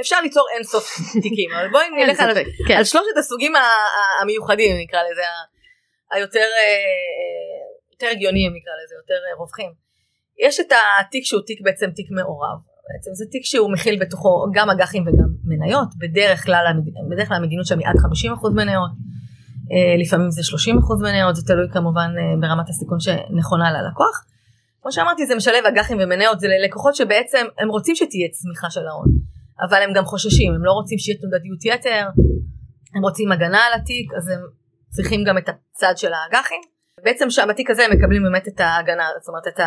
[0.00, 0.84] אפשר ליצור אין סוף
[1.22, 2.34] תיקים אבל בואי נלך על,
[2.68, 2.76] כן.
[2.76, 3.52] על שלושת הסוגים
[4.20, 5.22] המיוחדים נקרא לזה
[6.12, 6.78] היותר אה,
[7.18, 9.72] אה, יותר הגיוניים נקרא לזה יותר רווחים.
[10.38, 14.70] יש את התיק שהוא תיק בעצם תיק מעורב בעצם זה תיק שהוא מכיל בתוכו גם
[14.70, 16.64] אג"חים וגם מניות, בדרך כלל,
[17.10, 18.90] בדרך כלל המדיניות שם היא עד 50% מניות,
[19.72, 24.24] אה, לפעמים זה 30% מניות, זה תלוי כמובן אה, ברמת הסיכון שנכונה ללקוח.
[24.82, 29.08] כמו שאמרתי זה משלב אג"חים ומניות, זה ללקוחות שבעצם הם רוצים שתהיה צמיחה של ההון,
[29.68, 32.06] אבל הם גם חוששים, הם לא רוצים שיהיה תנודתיות יתר,
[32.94, 34.40] הם רוצים הגנה על התיק, אז הם
[34.90, 36.60] צריכים גם את הצד של האג"חים.
[37.04, 39.60] בעצם שם בתיק הזה הם מקבלים באמת את ההגנה, זאת אומרת את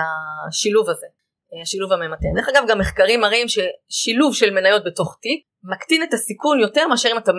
[0.47, 1.07] השילוב הזה.
[1.61, 2.31] השילוב הממתן.
[2.35, 7.09] דרך אגב גם מחקרים מראים ששילוב של מניות בתוך תיק מקטין את הסיכון יותר מאשר
[7.11, 7.35] אם אתה 100%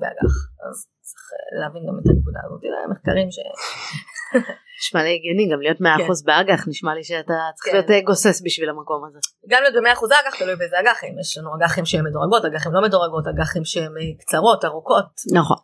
[0.00, 0.34] באג"ח.
[0.66, 2.60] אז צריך אה, להבין גם את הנקודה הזאת.
[2.60, 3.38] זה מחקרים ש...
[4.80, 6.26] נשמע לי הגיוני גם להיות 100% כן.
[6.26, 7.72] באג"ח נשמע לי שאתה צריך כן.
[7.72, 9.18] להיות אה, גוסס בשביל המקום הזה.
[9.50, 13.24] גם להיות ב-100% אג"ח תלוי באיזה אג"חים יש לנו אג"חים שהן מדורגות אג"חים לא מדורגות
[13.30, 15.10] אג"חים שהן אה, קצרות ארוכות.
[15.38, 15.60] נכון.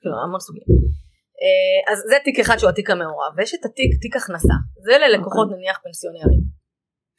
[0.00, 0.68] כאילו המון סוגים.
[1.90, 5.46] אז זה תיק אחד שהוא התיק המעורב ויש את התיק תיק הכנסה זה ללקוחות.
[5.46, 5.58] אוקיי.
[5.58, 6.57] נניח פנסיונרים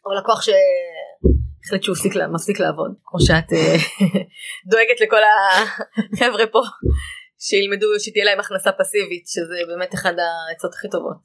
[0.05, 3.75] או לקוח שהחליט שהוא מפסיק, מפסיק לעבוד כמו שאת אה,
[4.71, 6.61] דואגת לכל החבר'ה פה
[7.45, 11.21] שילמדו שתהיה להם הכנסה פסיבית שזה באמת אחד העצות הכי טובות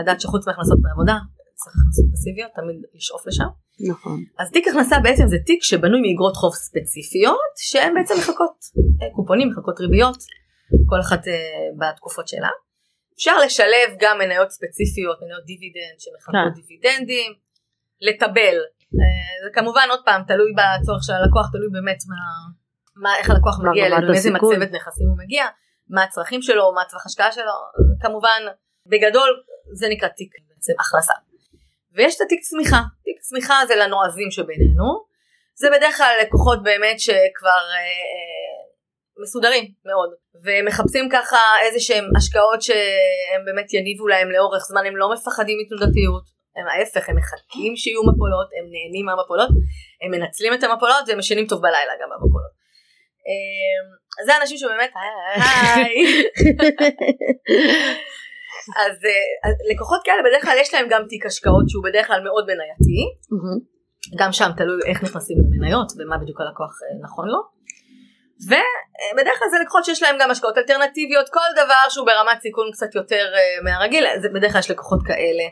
[0.00, 1.16] לדעת שחוץ מהכנסות מעבודה
[1.60, 3.50] צריך הכנסות פסיביות תמיד לשאוף לשם
[3.90, 4.18] נכון.
[4.38, 8.56] אז תיק הכנסה בעצם זה תיק שבנוי מאגרות חוב ספציפיות שהן בעצם מחלקות
[9.02, 10.18] אה, קופונים, מחלקות ריביות,
[10.90, 11.34] כל אחת אה,
[11.80, 12.52] בתקופות שלה.
[13.16, 16.60] אפשר לשלב גם מניות ספציפיות, מניות דיבידנד שמחלקות כן.
[16.60, 17.30] דיבידנדים,
[18.00, 18.56] לטבל.
[19.00, 22.20] אה, זה כמובן עוד פעם תלוי בצורך של הלקוח, תלוי באמת מה,
[23.02, 24.54] מה איך הלקוח מגיע אלינו, הסיכון.
[24.54, 25.44] מצבת נכסים הוא מגיע,
[25.88, 27.52] מה הצרכים שלו, מה הטווח השקעה שלו,
[28.00, 28.40] כמובן
[28.86, 29.30] בגדול
[29.72, 31.14] זה נקרא תיק בעצם הכנסה.
[31.94, 35.04] ויש את התיק צמיחה, תיק צמיחה זה לנועזים שבינינו,
[35.54, 38.64] זה בדרך כלל לקוחות באמת שכבר אה, אה,
[39.22, 40.10] מסודרים מאוד
[40.44, 46.24] ומחפשים ככה איזה שהם השקעות שהם באמת יניבו להם לאורך זמן הם לא מפחדים מתנודתיות
[46.56, 49.48] הם ההפך הם מחכים שיהיו מפולות הם נהנים מהמפולות
[50.02, 52.52] הם מנצלים את המפולות והם ישנים טוב בלילה גם במפולות.
[53.26, 55.94] אה, זה אנשים שבאמת היי
[58.82, 62.22] אז אה, אז לקוחות כאלה בדרך כלל יש להם גם תיק השקעות שהוא בדרך כלל
[62.24, 63.58] מאוד מנייתי מהמם.
[64.18, 67.40] גם שם תלוי איך נכנסים למניות ומה בדיוק הלקוח אה, נכון לו.
[68.48, 72.94] ובדרך כלל זה לקוחות שיש להם גם השקעות אלטרנטיביות כל דבר שהוא ברמת סיכון קצת
[72.94, 75.44] יותר אה, מהרגיל זה בדרך כלל יש לקוחות כאלה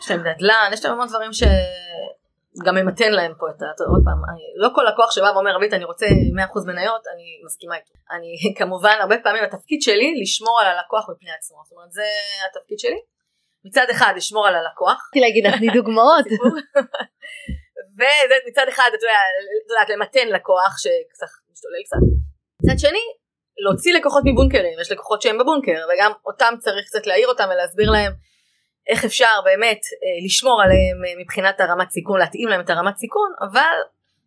[0.00, 3.66] יש להם נדל"ן יש להם המון דברים שגם ממתן להם פה את ה...
[3.92, 6.10] עוד פעם אני, לא כל לקוח שבא ואומר רבית אני רוצה 100%
[6.66, 11.58] מניות אני מסכימה איתו אני כמובן הרבה פעמים התפקיד שלי לשמור על הלקוח מפני עצמו
[11.64, 12.06] זאת אומרת זה
[12.50, 13.00] התפקיד שלי
[13.64, 16.24] מצד אחד לשמור על הלקוח רציתי להגיד לך תני דוגמאות.
[16.28, 16.46] סיפור.
[17.96, 19.00] וזה מצד אחד את
[19.70, 22.02] יודעת למתן לקוח שקצת משתולל קצת.
[22.62, 23.04] מצד שני
[23.64, 28.12] להוציא לקוחות מבונקרים יש לקוחות שהם בבונקר וגם אותם צריך קצת להעיר אותם ולהסביר להם
[28.90, 33.30] איך אפשר באמת אה, לשמור עליהם אה, מבחינת הרמת סיכון להתאים להם את הרמת סיכון
[33.40, 33.76] אבל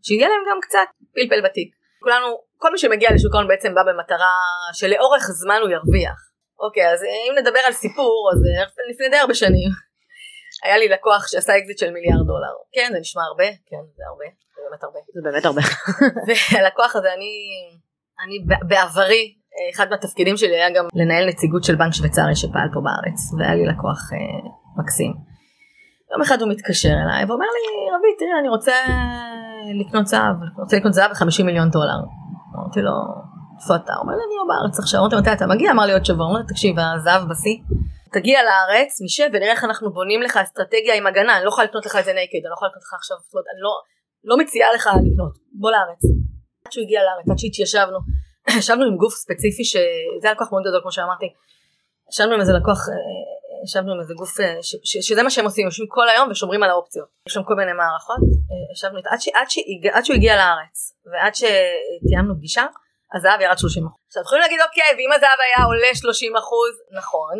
[0.06, 1.76] שיהיה להם גם קצת פלפל בתיק.
[1.99, 4.36] כולנו כל מי שמגיע לשוק ההון בעצם בא במטרה
[4.73, 6.19] שלאורך זמן הוא ירוויח.
[6.60, 9.69] אוקיי אז אה, אם נדבר על סיפור אז אה, לפני די הרבה שנים
[10.63, 12.54] היה לי לקוח שעשה אקזיט של מיליארד דולר.
[12.73, 14.99] כן, זה נשמע הרבה, כן, זה הרבה, זה באמת הרבה.
[15.13, 15.62] זה באמת הרבה.
[16.52, 17.34] והלקוח הזה, אני,
[18.23, 19.42] אני בעברי, אה,
[19.73, 23.65] אחד מהתפקידים שלי היה גם לנהל נציגות של בנק שוויצרי שפעל פה בארץ, והיה לי
[23.65, 25.13] לקוח אה, מקסים.
[26.11, 27.63] יום אחד הוא מתקשר אליי ואומר לי,
[27.95, 28.73] רבי, תראי, אני רוצה
[29.81, 31.99] לקנות זהב, רוצה לקנות זהב ב-50 מיליון דולר.
[32.55, 32.91] אמרתי לו,
[33.61, 33.93] איפה אתה?
[33.93, 34.99] הוא אומר לי, אני לא בארץ עכשיו.
[34.99, 35.71] אמרתי לו, מתי אתה מגיע?
[35.71, 36.25] אמר לי עוד שבוע.
[36.25, 37.57] הוא אומר לי, תקשיב, הזהב בשיא.
[38.13, 41.85] תגיע לארץ, נשב ונראה איך אנחנו בונים לך אסטרטגיה עם הגנה, אני לא יכולה לקנות
[41.85, 43.17] לך את זה נקד, אני לא יכולה לקנות לך עכשיו,
[43.53, 43.71] אני לא,
[44.29, 46.01] לא מציעה לך לקנות, בוא לארץ.
[46.65, 47.99] עד שהוא הגיע לארץ, עד שהתיישבנו,
[48.60, 51.25] ישבנו עם גוף ספציפי שזה היה לקוח מאוד גדול כמו שאמרתי,
[52.12, 52.93] ישבנו עם איזה לקוח, אה,
[53.65, 56.63] ישבנו עם איזה גוף אה, ש, ש, שזה מה שהם עושים, יושבים כל היום ושומרים
[56.63, 60.15] על האופציות, יש שם כל מיני מערכות, אה, ישבנו עד, ש, עד, שהגיע, עד שהוא
[60.15, 60.75] הגיע לארץ
[61.12, 62.65] ועד שתיאמנו פגישה,
[63.15, 66.34] הזהב ירד 30 עכשיו יכולים להגיד אוקיי ואם הזהב היה עולה 30
[66.97, 67.38] נכון,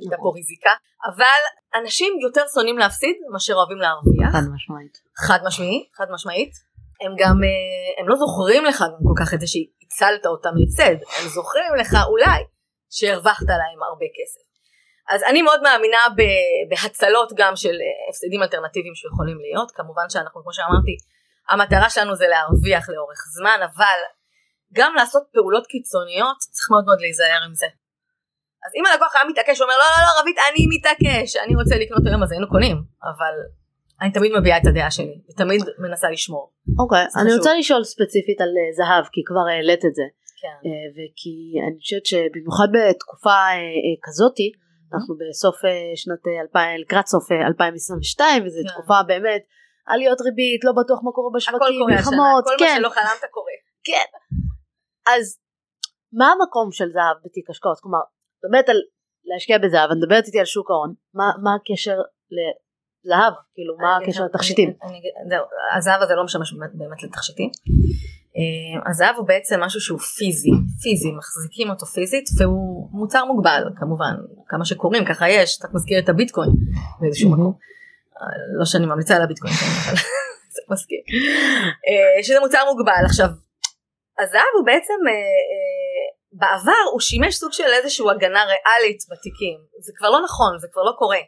[0.00, 0.74] הייתה פה ריזיקה,
[1.08, 1.40] אבל
[1.80, 4.32] אנשים יותר שונאים להפסיד מאשר אוהבים להרוויח.
[4.32, 4.94] חד משמעית.
[5.26, 6.52] חד משמעית, חד משמעית.
[7.00, 7.36] הם גם,
[7.98, 9.46] הם לא זוכרים לך גם כל כך את זה
[9.90, 12.40] שהצלת אותם הפסד, הם זוכרים לך אולי
[12.90, 14.40] שהרווחת להם הרבה כסף.
[15.14, 15.98] אז אני מאוד מאמינה
[16.70, 20.96] בהצלות גם של אה, הפסדים אלטרנטיביים שיכולים להיות, כמובן שאנחנו כמו שאמרתי,
[21.48, 23.98] המטרה שלנו זה להרוויח לאורך זמן, אבל
[24.72, 27.66] גם לעשות פעולות קיצוניות צריך מאוד מאוד להיזהר עם זה.
[28.66, 32.02] אז אם הלקוח היה מתעקש ואומר לא לא לא רבית אני מתעקש אני רוצה לקנות
[32.06, 32.76] היום אז היינו קונים
[33.10, 33.34] אבל
[34.02, 36.52] אני תמיד מביעה את הדעה שלי ותמיד מנסה לשמור.
[36.78, 37.34] אוקיי, זה אני.
[37.36, 40.06] רוצה לשאול ספציפית על אה, זהב, כי כבר העלית את זה.
[40.42, 40.58] כן.
[40.66, 41.36] אה, וכי
[41.66, 44.48] אני חושבת שבמיוחד בתקופה אה, כזאתי,
[44.94, 45.56] אנחנו בסוף
[46.00, 48.68] שנת אה, 2000, לקראת סוף אה, 2022, וזו כן.
[48.72, 49.42] תקופה באמת,
[49.92, 52.88] עליות ריבית, לא בטוח מה קורה הכל בשווקים, קורה השנה, מלחמות, כל כן, מה שלא
[52.96, 53.56] חלמת קורה.
[53.88, 54.08] כן.
[55.12, 55.24] אז
[56.18, 57.78] מה המקום של זהב בתיק השקעות?
[57.82, 58.04] כלומר,
[58.42, 58.78] באמת על
[59.28, 61.98] להשקיע בזהב, אני מדברת איתי על שוק ההון, מה, מה הקשר
[63.04, 63.32] לזהב?
[63.54, 64.72] כאילו, מה הקשר לתכשיטים?
[65.28, 65.44] זהו,
[65.76, 67.50] הזהב הזה לא משמש באמת- לתכשיטים.
[68.36, 70.50] אה, הזהב הוא בעצם משהו שהוא פיזי,
[70.82, 74.14] פיזי, מחזיקים אותו פיזית והוא מוצר מוגבל כמובן,
[74.48, 76.50] כמה שקוראים ככה יש, אתה מזכיר את הביטקוין
[77.00, 77.30] באיזשהו.
[77.30, 77.52] מקום.
[78.20, 78.26] אה,
[78.58, 79.96] לא שאני ממליצה על הביטקוין, כן, אבל
[80.54, 80.98] זה מזכיר.
[81.88, 83.02] אה, שזה מוצר מוגבל.
[83.04, 83.26] עכשיו,
[84.18, 84.94] הזהב הוא בעצם,
[86.32, 89.58] בעבר הוא שימש סוג של איזושהי הגנה ריאלית בתיקים.
[89.80, 91.18] זה כבר לא נכון, זה כבר לא קורה.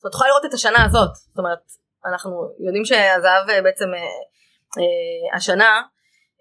[0.00, 1.14] זאת אומרת, יכולה לראות את השנה הזאת.
[1.14, 1.62] זאת אומרת,
[2.10, 4.00] אנחנו יודעים שהזהב אה, בעצם אה,
[4.80, 5.72] אה, השנה,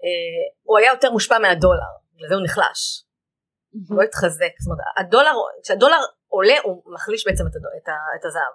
[0.04, 1.92] אה, הוא היה יותר מושפע מהדולר.
[2.16, 2.82] בגלל זה הוא נחלש.
[3.90, 4.54] הוא לא התחזק.
[4.62, 8.54] זאת אומרת, הדולר, כשהדולר עולה הוא מחליש בעצם את, הדו, את, ה, את הזהב.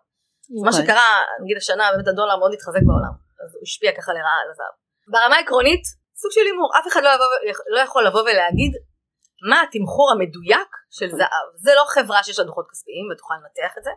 [0.56, 0.84] אז מה אוקיי.
[0.84, 1.10] שקרה,
[1.42, 4.74] נגיד השנה באמת הדולר מאוד התחזק בעולם, אז הוא השפיע ככה לרעה על הזהב.
[5.12, 5.84] ברמה העקרונית,
[6.20, 7.26] סוג של הימור, אף אחד לא, יבוא,
[7.74, 8.72] לא יכול לבוא ולהגיד
[9.50, 11.46] מה התמחור המדויק של זהב.
[11.64, 13.90] זה לא חברה שיש לה דוחות כספיים ואת יכולה לנתח את זה,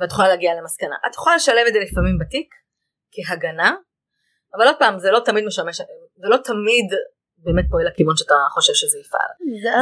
[0.00, 0.96] ואת יכולה להגיע למסקנה.
[1.06, 2.54] את יכולה לשלב את זה לפעמים בתיק
[3.12, 3.74] כהגנה,
[4.54, 5.76] אבל עוד פעם זה לא תמיד משמש
[6.22, 6.86] זה לא תמיד
[7.38, 9.30] באמת פועל לכיוון שאתה חושב שזה יפעל.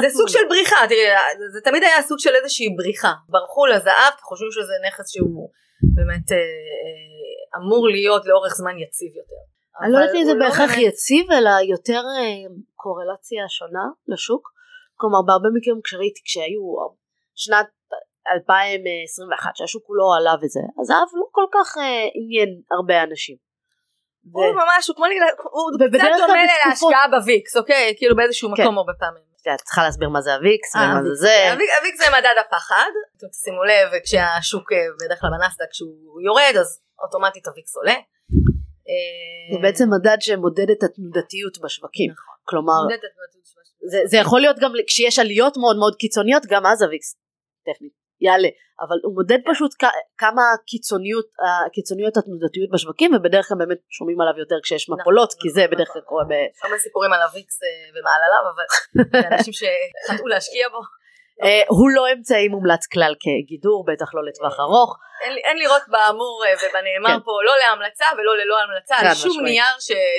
[0.02, 1.06] זה סוג של בריחה, תראי,
[1.52, 3.12] זה תמיד היה סוג של איזושהי בריחה.
[3.28, 5.50] ברחו לזהב כי חושבים שזה נכס שהוא
[5.96, 9.42] באמת אה, אה, אמור להיות לאורך זמן יציב יותר.
[9.82, 12.42] אני לא יודעת אם זה לא בהכרח באמת- יציב אלא יותר אה,
[12.74, 14.44] קורלציה שונה לשוק.
[15.00, 16.64] כלומר בהרבה מקרים כשראיתי כשהיו
[17.34, 17.66] שנת
[18.34, 23.36] 2021 שהשוק כולו עלה וזה אז זהב לא כל כך אה, עניין הרבה אנשים.
[24.32, 25.04] הוא ממש, הוא כמו,
[25.50, 27.94] הוא קצת דומה להשקעה בוויקס, אוקיי?
[27.96, 28.62] כאילו באיזשהו כן.
[28.62, 29.28] מקום הרבה פעמים.
[29.54, 31.14] את צריכה להסביר מה זה הוויקס אה, ומה זה.
[31.14, 31.52] זה.
[31.52, 36.54] הוויק- הוויקס זה מדד הפחד, אתם תשימו לב, כשהשוק אה, בדרך כלל בנסדק כשהוא יורד
[36.60, 37.92] אז אוטומטית הוויקס עולה.
[37.92, 42.10] אה, זה בעצם מדד שמודד את התנודתיות בשווקים.
[42.10, 42.34] נכון.
[42.44, 42.80] כלומר
[44.10, 47.14] זה יכול להיות גם כשיש עליות מאוד מאוד קיצוניות גם אז הוויקס
[47.66, 48.48] טכנית יעלה
[48.84, 51.28] אבל הוא מודד פשוט כ- כמה קיצוניות
[51.66, 55.66] הקיצוניות התנודתיות בשווקים ובדרך כלל באמת שומעים עליו יותר כשיש נכון, מפולות כי נכון, זה
[55.72, 56.00] בדרך נכון.
[56.02, 56.32] כלל קורה ב...
[56.64, 58.66] הרבה סיפורים על הוויקס אה, ומעלליו, אבל
[59.32, 60.80] אנשים שחטאו להשקיע בו.
[61.44, 64.98] אה, הוא לא אמצעי מומלץ כלל כגידור בטח לא לטווח ארוך
[65.48, 67.24] אין לראות באמור אה, ובנאמר כן.
[67.24, 69.44] פה לא להמלצה ולא ללא המלצה על שום.
[69.44, 69.74] נייר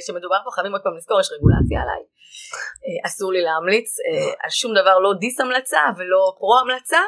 [0.06, 2.02] שמדובר פה חייבים עוד פעם לזכור יש רגולציה עליי.
[2.86, 7.02] אה, אסור לי להמליץ אה, על שום דבר לא דיס המלצה ולא פרו המלצה.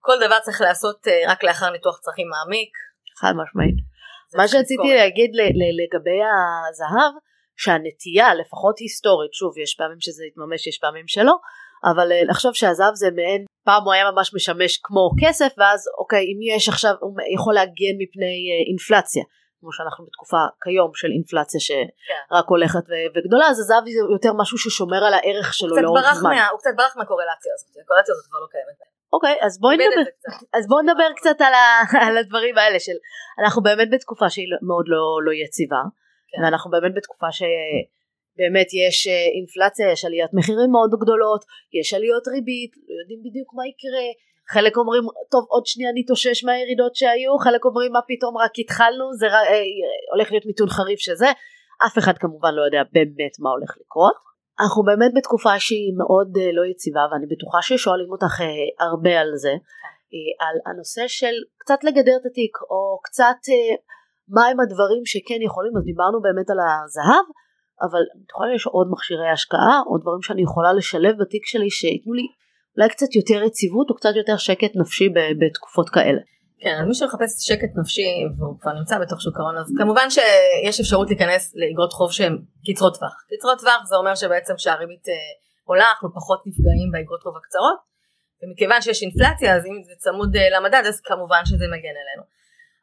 [0.00, 2.72] כל דבר צריך לעשות אה, רק לאחר ניתוח צרכים מעמיק.
[3.20, 3.74] חד משמעית.
[4.36, 4.94] מה שרציתי.
[4.96, 5.30] להגיד
[5.80, 6.20] לגבי
[6.70, 7.12] הזהב
[7.56, 11.34] שהנטייה לפחות היסטורית שוב יש פעמים שזה יתממש יש פעמים שלא
[11.90, 16.22] אבל אה, לחשוב שהזהב זה מעין פעם הוא היה ממש משמש כמו כסף ואז אוקיי
[16.30, 19.24] אם יש עכשיו הוא יכול להגן מפני אה, אינפלציה
[19.60, 24.58] כמו שאנחנו בתקופה כיום של אינפלציה שרק הולכת ו- וגדולה אז הזהב זה יותר משהו
[24.58, 26.30] ששומר על הערך שלו לאורך זמן.
[26.30, 28.78] מה- הוא קצת ברח מהקורלציה הזאת, הקורלציה הזאת כבר לא קיימת.
[29.12, 30.10] אוקיי אז בואי נדבר.
[30.58, 31.66] אז בואו נדבר קצת על, ה,
[32.06, 32.96] על הדברים האלה של
[33.44, 35.82] אנחנו באמת בתקופה שהיא לא- מאוד לא, לא יציבה
[36.30, 36.42] כן.
[36.44, 41.42] ואנחנו באמת בתקופה שבאמת יש אה, אינפלציה יש עליית מחירים מאוד גדולות
[41.80, 44.06] יש עליות ריבית לא יודעים בדיוק מה יקרה.
[44.54, 47.38] חלק אומרים טוב עוד שנייה נתאושש מהירידות שהיו.
[47.38, 49.62] חלק אומרים מה פתאום רק התחלנו זה ר- אה,
[50.12, 51.30] הולך להיות מיתון חריף שזה.
[51.86, 54.29] אף אחד כמובן לא יודע באמת מה הולך לקרות
[54.60, 59.30] אנחנו באמת בתקופה שהיא מאוד אה, לא יציבה ואני בטוחה ששואלים אותך אה, הרבה על
[59.44, 59.54] זה
[60.12, 63.40] אה, על הנושא של קצת לגדר את התיק או קצת
[64.28, 67.26] מהם הדברים שכן יכולים אז דיברנו באמת על הזהב
[67.86, 72.12] אבל אני יכולה יש עוד מכשירי השקעה או דברים שאני יכולה לשלב בתיק שלי שייתנו
[72.12, 72.26] לי
[72.76, 75.08] אולי קצת יותר יציבות או קצת יותר שקט נפשי
[75.40, 76.20] בתקופות כאלה.
[76.62, 81.08] כן, מי שמחפש שקט נפשי והוא כבר נמצא בתוך שוק ההון אז כמובן שיש אפשרות
[81.08, 83.14] להיכנס לאגרות חוב שהן קצרות טווח.
[83.36, 85.14] קצרות טווח זה אומר שבעצם כשהריבית אה,
[85.64, 87.78] עולה אנחנו פחות נפגעים באגרות חוב הקצרות
[88.42, 92.22] ומכיוון שיש אינפלציה אז אם זה צמוד אה, למדד אז כמובן שזה מגן אלינו.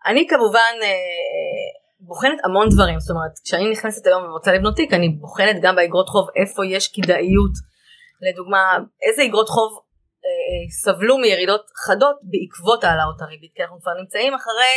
[0.06, 0.88] אני כמובן אה,
[2.00, 6.10] בוחנת המון דברים זאת אומרת כשאני נכנסת היום ורוצה לבנות תיק אני בוחנת גם באגרות
[6.10, 7.56] חוב איפה יש כדאיות
[8.22, 9.80] לדוגמה איזה אגרות חוב
[10.84, 14.76] סבלו מירידות חדות בעקבות העלאות הריבית כי אנחנו כבר נמצאים אחרי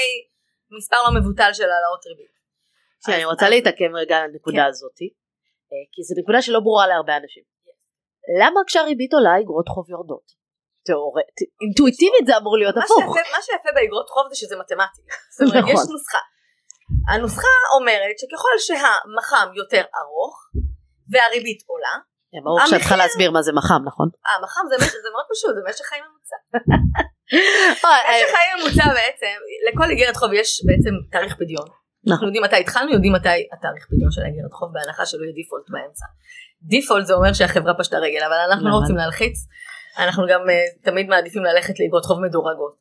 [0.79, 2.35] מספר לא מבוטל של העלאות ריבית.
[3.05, 4.69] שאני אז- רוצה להתעכב רגע על הנקודה כן.
[4.69, 5.09] הזאתי
[5.71, 7.45] אה, כי זו נקודה שלא ברורה להרבה אנשים.
[8.43, 10.27] למה כשהריבית עולה אגרות חוב יורדות?
[10.87, 13.17] תיאורטית, אינטואיטיבית זה אמור להיות הפוך.
[13.35, 15.03] מה שיפה באגרות חוב זה שזה מתמטי.
[15.35, 15.75] זאת אומרת נכון.
[15.75, 16.23] יש נוסחה.
[17.11, 20.37] הנוסחה אומרת שככל שהמח"מ יותר ארוך
[21.13, 21.95] והריבית עולה,
[22.45, 24.09] ברור שאת צריכה להסביר מה זה מח"מ נכון?
[24.27, 24.77] אה מח"מ זה,
[25.13, 26.37] מאוד פשוט זה משך חיים ממוצע.
[27.85, 31.67] אה, משך חיים ממוצע בעצם לכל איגרת חוב יש בעצם תאריך פדיון.
[31.67, 32.27] אנחנו נכון.
[32.29, 36.07] יודעים מתי התחלנו יודעים מתי התאריך פדיון של האיגרת חוב בהנחה שלא יהיה דיפולט באמצע.
[36.63, 38.81] דיפולט זה אומר שהחברה פשטה רגל אבל אנחנו לא נכון.
[38.81, 39.37] רוצים להלחיץ.
[39.99, 42.75] אנחנו גם אה, תמיד מעדיפים ללכת לאיגרות חוב מדורגות.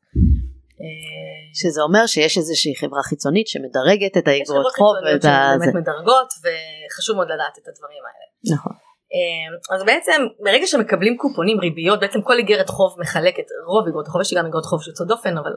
[0.82, 5.36] אה, שזה אומר שיש איזושהי חברה חיצונית שמדרגת את יש חברות חוב חיצוניות ואת ה...
[5.36, 5.66] שהן זה.
[5.66, 8.56] באמת מדרגות וחשוב מאוד לדעת את הדברים האלה.
[8.56, 8.89] נכון.
[9.14, 14.22] אה, אז בעצם ברגע שמקבלים קופונים ריביות בעצם כל איגרת חוב מחלקת רוב איגרות החוב
[14.22, 15.52] יש גם איגרות חוב שיוצאות דופן אבל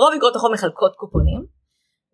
[0.00, 1.56] רוב איגרות החוב מחלקות קופונים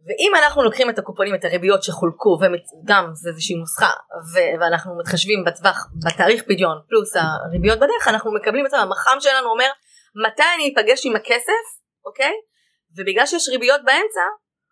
[0.07, 3.93] ואם אנחנו לוקחים את הקופונים את הריביות שחולקו וגם זה איזושהי נוסחה
[4.33, 9.71] ו- ואנחנו מתחשבים בטווח בתאריך פדיון פלוס הריביות בדרך אנחנו מקבלים את המח"מ שלנו אומר
[10.27, 11.65] מתי אני אפגש עם הכסף?
[12.07, 12.33] אוקיי?
[12.99, 14.25] ובגלל שיש ריביות באמצע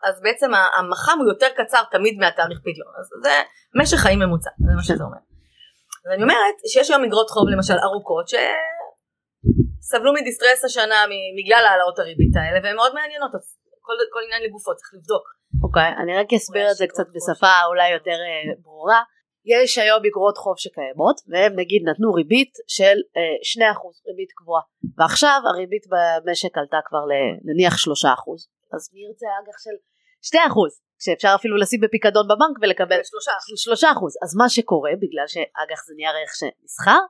[0.05, 2.93] אז בעצם המח"מ הוא יותר קצר תמיד מהתאריך פדיון.
[2.99, 3.43] אז זה
[3.81, 5.30] משך חיים ממוצע זה מה שזה אומר.
[6.05, 10.99] אז אני אומרת שיש היום אגרות חוב למשל ארוכות שסבלו מדיסטרס השנה
[11.39, 13.33] בגלל העלאות הריבית האלה והן מאוד מעניינות.
[13.35, 13.45] אז
[13.87, 15.25] כל, כל עניין לגופו צריך לבדוק.
[15.65, 19.03] אוקיי, אני רק אסביר את זה קצת בשפה אולי יותר אה, ברורה.
[19.55, 24.63] יש היום אגרות חוב שקיימות והם נגיד נתנו ריבית של אה, 2% ריבית קבועה.
[24.99, 27.79] ועכשיו הריבית במשק עלתה כבר ל- נניח 3%
[28.75, 29.77] אז מי ירצה אג"ח של
[30.37, 30.39] 2%
[31.01, 33.31] כשאפשר אפילו לשים בפיקדון בבנק ולקבל שלושה.
[33.57, 34.13] שלושה אחוז.
[34.25, 37.01] אז מה שקורה בגלל שאג"ח זה נייר ערך שנסחר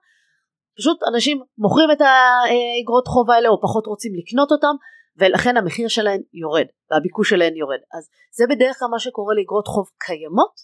[0.79, 4.75] פשוט אנשים מוכרים את האגרות חוב האלה או פחות רוצים לקנות אותם
[5.17, 7.81] ולכן המחיר שלהן יורד והביקוש שלהן יורד.
[7.97, 10.55] אז זה בדרך כלל מה שקורה לאגרות חוב קיימות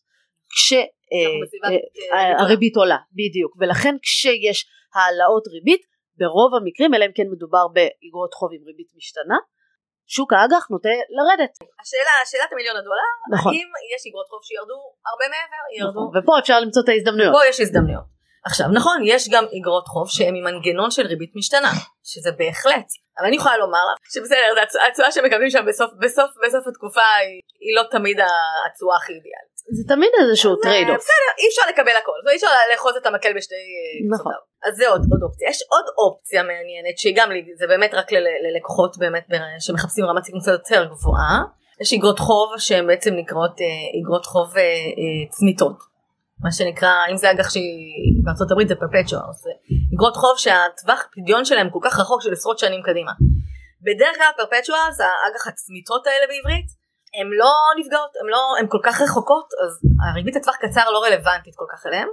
[0.54, 3.56] כשהריבית עולה בדיוק.
[3.60, 5.82] ולכן כשיש העלאות ריבית
[6.18, 9.38] ברוב המקרים אלא אם כן מדובר באגרות חוב עם ריבית משתנה
[10.14, 11.52] שוק האג"ח נוטה לרדת.
[11.82, 13.52] השאלה, שאלת המיליון הדולר, נכון.
[13.52, 15.62] האם יש אגרות חוב שירדו הרבה מעבר?
[15.78, 16.00] ירדו.
[16.08, 16.18] נכון.
[16.18, 17.32] ופה אפשר למצוא את ההזדמנויות.
[17.36, 18.16] פה יש הזדמנויות.
[18.48, 21.72] עכשיו נכון יש גם אגרות חוב שהן עם מנגנון של ריבית משתנה
[22.10, 22.88] שזה בהחלט
[23.18, 24.36] אבל אני יכולה לומר לך שבסדר
[24.88, 28.16] התשואה שמקבלים שם בסוף בסוף בסוף התקופה היא, היא לא תמיד
[28.66, 29.55] התשואה הכי אידיאלית.
[29.70, 30.96] זה תמיד איזשהו trade off.
[30.96, 33.54] בסדר אי אפשר לקבל הכל אי אפשר לאחוז את המקל בשתי
[34.12, 34.32] נכון.
[34.32, 34.40] קצותיו.
[34.66, 38.98] אז זה עוד, עוד אופציה יש עוד אופציה מעניינת שהיא גם זה באמת רק ללקוחות
[38.98, 39.26] באמת
[39.60, 41.42] שמחפשים רמת סיכון קצת יותר גבוהה
[41.80, 45.78] יש אגרות חוב שהן בעצם נקראות אה, אגרות חוב אה, אה, צמיתות.
[46.44, 49.50] מה שנקרא אם זה אג"ח שהיא בארצות הברית זה perpetual זה
[49.94, 53.12] אגרות חוב שהטווח פדיון שלהם כל כך רחוק של עשרות שנים קדימה.
[53.82, 56.66] בדרך כלל perpetual זה האג"ח הצמיתות האלה בעברית
[57.20, 59.72] הן לא נפגעות הן לא הן כל כך רחוקות אז
[60.10, 62.08] הריבית לטווח קצר לא רלוונטית כל כך אליהם.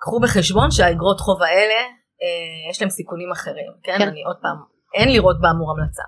[0.00, 1.80] קחו בחשבון שהאגרות חוב האלה
[2.22, 3.98] אה, יש להם סיכונים אחרים כן?
[3.98, 4.08] כן.
[4.08, 4.56] אני עוד פעם
[4.94, 6.02] אין לראות באמור המלצה.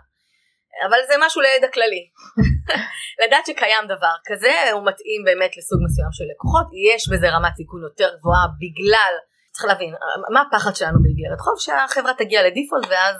[0.89, 2.03] אבל זה משהו לידע כללי.
[3.23, 7.81] לדעת שקיים דבר כזה הוא מתאים באמת לסוג מסוים של לקוחות יש בזה רמת סיכון
[7.89, 9.13] יותר גבוהה בגלל
[9.55, 9.95] צריך להבין
[10.35, 13.17] מה הפחד שלנו באיגרת חוב שהחברה תגיע לדיפולט ואז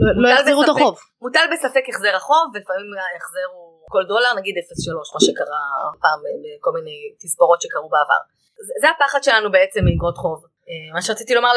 [0.00, 0.68] לא- לא יחזירו את.
[0.68, 0.94] החוב.
[1.22, 5.60] מוטל בספק החזר החוב ולפעמים ההחזר הוא כל דולר נגיד 0.3 מה שקרה
[6.02, 8.20] פעם בכל מיני תספורות שקרו בעבר.
[8.80, 10.44] זה, הפחד שלנו בעצם מאגרות חוב.
[10.68, 11.52] אה, מה שרציתי לומר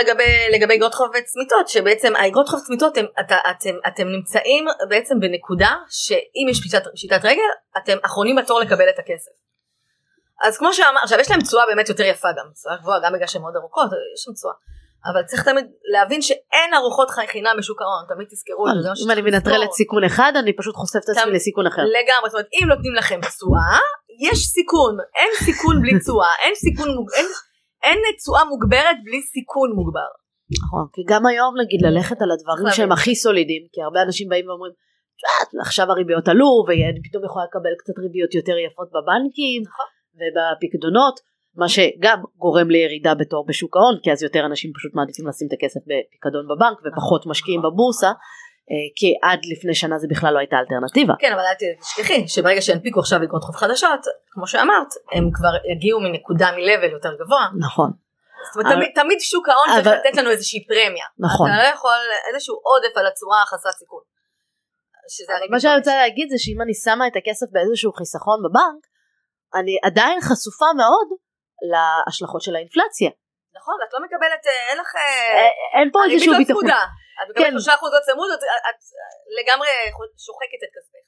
[0.54, 5.72] לגבי אגרות חוב צמיתות שבעצם האגרות חוב צמיתות הם, אתה, אתם, אתם נמצאים בעצם בנקודה
[5.90, 9.32] שאם יש פשיטת, פשיטת רגל אתם אחרונים בתור לקבל את הכסף.
[10.44, 13.28] אז כמו שאמר עכשיו יש להם תשואה באמת יותר יפה גם תשואה גבוהה גם בגלל
[13.28, 14.54] שהן מאוד ארוכות יש שם תשואה.
[15.10, 19.08] אבל צריך תמיד להבין שאין ארוחות חי חינם בשוק ההון תמיד תזכרו את זה, זה
[19.08, 19.72] מה אם אני מנטרלת.
[19.72, 21.82] סיכון אחד אני פשוט חושפת את עצמי לסיכון אחר.
[21.82, 23.78] לגמרי, זאת אומרת אם נותנים לכם תשואה,
[24.28, 27.14] יש סיכון, אין סיכון בלי תשואה, אין סיכון, מוג-
[27.84, 30.10] אין, תשואה מוגברת בלי סיכון מוגבר.
[30.64, 32.92] נכון, כי גם היום נגיד ללכת על הדברים שהם.
[32.92, 34.74] הכי סולידיים, כי הרבה אנשים באים ואומרים,
[35.18, 39.90] "תשמע, עכשיו הריביות עלו ואני פתאום יכולה לקבל קצת ריביות יותר יפות בבנקים נכון.
[40.20, 41.16] ובפקדונות,
[41.56, 45.54] מה שגם גורם לירידה בתור בשוק ההון, כי אז יותר אנשים פשוט מעדיפים לשים את
[45.54, 47.72] הכסף בפיקדון בבנק ופחות משקיעים נכון.
[47.74, 48.08] בבורסה,
[48.72, 51.14] אה, כי עד לפני שנה זה בכלל לא הייתה אלטרנטיבה.
[51.20, 54.00] כן, אבל אל תשכחי שברגע שינפיקו עכשיו אגרות חוב חדשות,
[54.32, 57.46] כמו שאמרת, הם כבר יגיעו מנקודה מ-level יותר גבוה.
[57.60, 57.90] נכון,
[58.54, 61.06] זאת אומרת, אבל- תמיד, תמיד שוק ההון צריך אבל- לתת לנו איזושהי פרמיה.
[61.20, 61.48] נכון.
[61.50, 62.00] אתה לא יכול
[62.34, 64.04] איזשהו עודף על התשואה החסרת סיכון.
[65.52, 65.78] מה שאני.
[65.78, 68.82] רוצה להגיד זה שאם אני שמה את הכסף באיזשהו חיסכון בבנק,
[69.60, 71.08] אני עדיין חשופה מאוד
[71.72, 73.10] להשלכות של האינפלציה.
[73.58, 74.92] נכון, את לא מקבלת, אה, אין לך...
[74.96, 76.62] אה, אין פה הריבית איזשהו לא ביטחון.
[76.62, 76.84] צמודה.
[77.22, 77.54] את כן.
[77.54, 78.80] מקבלת 3% לא צמוד, את את
[79.38, 79.70] לגמרי
[80.26, 81.04] שוחקת את כספך.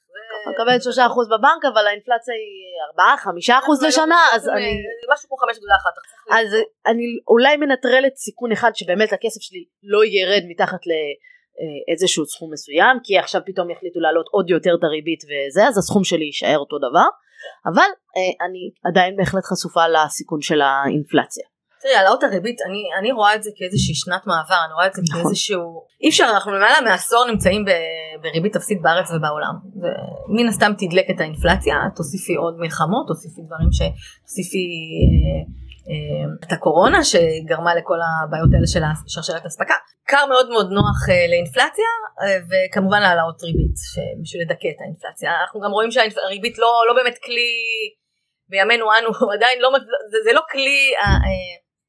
[0.50, 0.86] מקבלת 3%
[1.32, 6.38] בבנק אבל האינפלציה היא 4-5% לשנה אז אני אה, משהו כמו 5.1.
[6.38, 6.48] אז
[6.86, 10.82] אני אולי מנטרלת סיכון אחד שבאמת הכסף שלי לא ירד מתחת
[11.88, 16.04] לאיזשהו סכום מסוים כי עכשיו פתאום יחליטו להעלות עוד יותר את הריבית וזה אז הסכום
[16.04, 17.08] שלי יישאר אותו דבר
[17.66, 21.46] אבל אה, אני עדיין בהחלט חשופה לסיכון של האינפלציה.
[21.84, 25.02] תראי, העלאות הריבית, אני, אני רואה את זה כאיזושהי שנת מעבר, אני רואה את זה
[25.02, 25.22] נכון.
[25.22, 25.84] כאיזשהו...
[26.02, 27.70] אי אפשר, אנחנו למעלה מעשור נמצאים ב,
[28.22, 29.54] בריבית אפסית בארץ ובעולם.
[30.28, 33.80] ומן הסתם תדלק את האינפלציה, תוסיפי עוד מלחמות, תוסיפי דברים ש...
[34.22, 35.42] תוסיפי אה, אה,
[36.44, 39.74] את הקורונה שגרמה לכל הבעיות האלה של שרשרת אספקה.
[40.06, 41.90] קר מאוד מאוד נוח אה, לאינפלציה,
[42.22, 43.78] אה, וכמובן העלאות ריבית,
[44.22, 45.30] בשביל לדכא את האינפלציה.
[45.40, 47.50] אנחנו גם רואים שהריבית לא, לא באמת כלי...
[48.48, 49.68] בימינו אנו עדיין לא,
[50.10, 51.18] זה, זה לא כלי אה,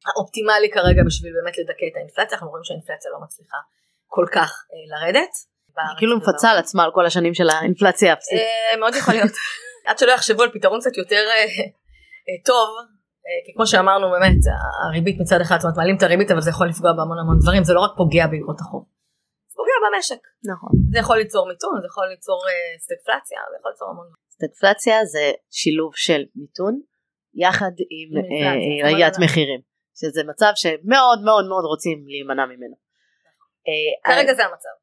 [0.07, 3.57] האופטימלי כרגע בשביל באמת לדכא את האינפלציה, אנחנו רואים שהאינפלציה לא מצליחה
[4.07, 4.51] כל כך
[4.91, 5.33] לרדת.
[5.77, 8.41] היא כאילו מפצה על עצמה על כל השנים של האינפלציה האפסית.
[8.79, 9.31] מאוד יכול להיות.
[9.87, 11.23] עד שלא יחשבו על פתרון קצת יותר
[12.45, 12.69] טוב,
[13.45, 14.39] כי כמו שאמרנו באמת,
[14.87, 17.63] הריבית מצד אחד, זאת אומרת מעלים את הריבית אבל זה יכול לפגוע בהמון המון דברים,
[17.63, 18.83] זה לא רק פוגע באגרות החוב.
[19.49, 20.21] זה פוגע במשק.
[20.53, 20.71] נכון.
[20.91, 24.25] זה יכול ליצור מיתון, זה יכול ליצור אה, סטגפלציה, זה יכול ליצור המון דברים.
[24.35, 26.73] סטגפלציה זה שילוב של מיתון
[27.43, 29.61] יחד עם אה, עליית אומרת- מחירים
[29.99, 32.75] שזה מצב שמאוד מאוד מאוד רוצים להימנע ממנו.
[33.67, 34.75] אה, כרגע זה המצב.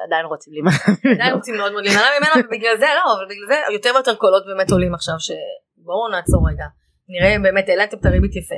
[0.00, 0.76] ועדיין רוצים להימנע
[1.14, 1.36] עדיין ממנו.
[1.36, 4.70] רוצים מאוד מאוד להימנע ממנו ובגלל זה לא אבל בגלל זה יותר ויותר קולות באמת
[4.70, 5.14] עולים עכשיו
[5.88, 6.64] שבואו נעצור רגע
[7.08, 8.54] נראה אם באמת העליתם את הריבית יפה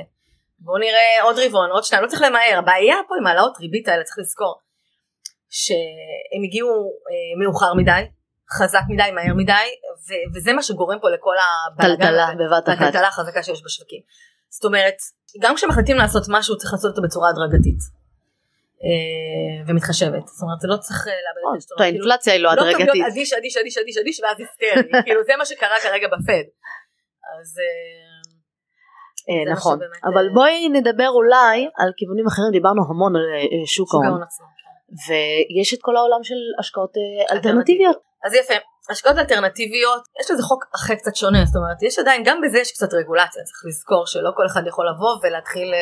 [0.59, 4.03] בואו נראה עוד רבעון עוד שניים לא צריך למהר הבעיה פה עם העלאות ריבית האלה
[4.03, 4.59] צריך לזכור
[5.49, 8.03] שהם הגיעו אה, מאוחר מדי
[8.57, 9.67] חזק מדי מהר מדי
[10.07, 12.81] ו- וזה מה שגורם פה לכל הבלגן טלטלה הזה, בבת אחת.
[12.81, 14.01] והטלטלה החזקה שיש בשווקים.
[14.49, 14.95] זאת אומרת
[15.41, 17.81] גם כשמחליטים לעשות משהו צריך לעשות אותו בצורה הדרגתית
[18.83, 21.81] אה, ומתחשבת זאת אומרת זה לא צריך אה, לאבד את העשתונות.
[21.81, 22.87] כאילו, האינפלציה היא לא לא טוב הדרגתית.
[22.93, 26.45] להיות אדיש אדיש אדיש אדיש אדיש ואז היסטרי כאילו זה מה שקרה כרגע בפד.
[27.39, 28.11] אז אה,
[29.29, 33.25] אה, נכון, אבל אה, בואי נדבר אולי על כיוונים אחרים, דיברנו המון על
[33.65, 34.45] שוק ההון, עצמו.
[35.07, 36.93] ויש את כל העולם של השקעות
[37.31, 37.97] אלטרנטיביות.
[38.25, 38.53] אז יפה,
[38.89, 42.71] השקעות אלטרנטיביות, יש לזה חוק אחר קצת שונה, זאת אומרת, יש עדיין, גם בזה יש
[42.71, 45.73] קצת רגולציה, צריך לזכור שלא כל אחד יכול לבוא ולהתחיל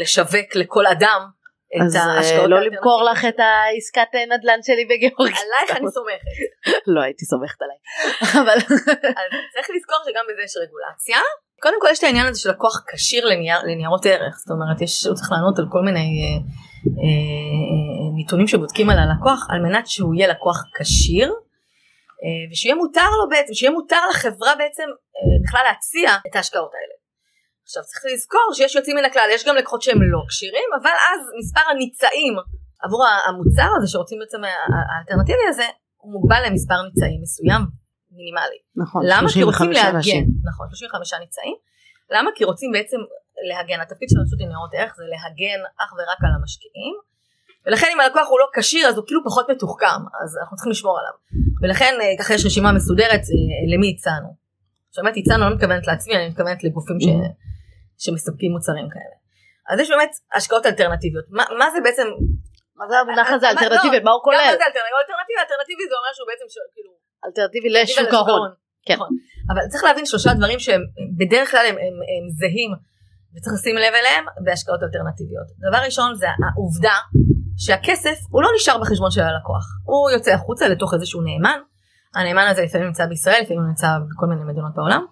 [0.00, 1.20] לשווק לכל אדם
[1.76, 2.60] את אז אה, ההשקעות לא.
[2.60, 5.36] למכור לך את העסקת נדל"ן שלי בגיאורגיה.
[5.36, 6.26] עלייך אני סומכת.
[6.94, 7.78] לא הייתי סומכת עליי.
[8.42, 8.58] אבל
[9.52, 11.18] צריך לזכור שגם בזה יש רגולציה.
[11.60, 15.06] קודם כל יש את העניין הזה של לקוח כשיר לנייר, לניירות ערך, זאת אומרת, יש,
[15.06, 16.38] הוא צריך לענות על כל מיני אה,
[17.04, 21.32] אה, נתונים שבודקים על הלקוח על מנת שהוא יהיה לקוח כשיר.
[22.22, 26.94] אה, ושיהיה מותר לו בעצם, שיהיה מותר לחברה בעצם אה, בכלל להציע את ההשקעות האלה.
[27.66, 31.20] עכשיו צריך לזכור שיש יוצאים מן הכלל, יש גם לקוחות שהם לא כשירים, אבל אז
[31.40, 32.34] מספר הניצאים
[32.84, 34.40] עבור המוצר הזה שרוצים בעצם
[34.90, 37.62] האלטרנטיבי הזה, הוא מוגבל למספר ניצאים מסוים
[38.16, 38.60] מינימלי.
[38.82, 39.28] נכון, למה?
[39.34, 40.24] כי רוצים 35 להגן.
[40.50, 41.56] נכון, 35 ניצאים.
[42.14, 42.30] למה?
[42.36, 43.00] כי רוצים בעצם
[43.48, 46.94] להגן, התפקיד של רשות לניירות ערך זה להגן אך ורק על המשקיעים,
[47.66, 50.98] ולכן אם הלקוח הוא לא כשיר אז הוא כאילו פחות מתוחכם, אז אנחנו צריכים לשמור
[51.00, 51.14] עליו.
[51.62, 54.30] ולכן אה, ככה יש רשימה מסודרת אה, למי הצענו.
[54.88, 57.06] עכשיו באמת הצענו, אני לא מתכוונת לעצמי, אני מתכוונת לגופים ש...
[57.98, 59.16] שמספקים מוצרים כאלה.
[59.70, 61.24] אז יש באמת השקעות אלטרנטיביות.
[61.30, 62.06] מה, מה זה בעצם...
[62.78, 64.02] מה זה המונח הזה אלטרנטיביות?
[64.06, 64.36] מה הוא גם כולל?
[64.36, 64.98] מה זה אלטרנטיבי?
[65.02, 66.92] אלטרנטיבי, אלטרנטיבי זה אומר שהוא בעצם כאילו...
[67.26, 68.50] אלטרנטיבי לשוק ההון.
[68.86, 68.94] כן.
[68.94, 69.08] נכון.
[69.50, 70.82] אבל צריך להבין שלושה דברים שהם
[71.18, 72.72] בדרך כלל הם, הם, הם זהים
[73.32, 75.48] וצריך לשים לב אליהם בהשקעות אלטרנטיביות.
[75.68, 76.96] דבר ראשון זה העובדה
[77.64, 81.58] שהכסף הוא לא נשאר בחשבון של הלקוח, הוא יוצא החוצה לתוך איזשהו נאמן,
[82.16, 85.04] הנאמן הזה לפעמים נמצא בישראל, לפעמים נמצא בכל מיני מדינות בעולם,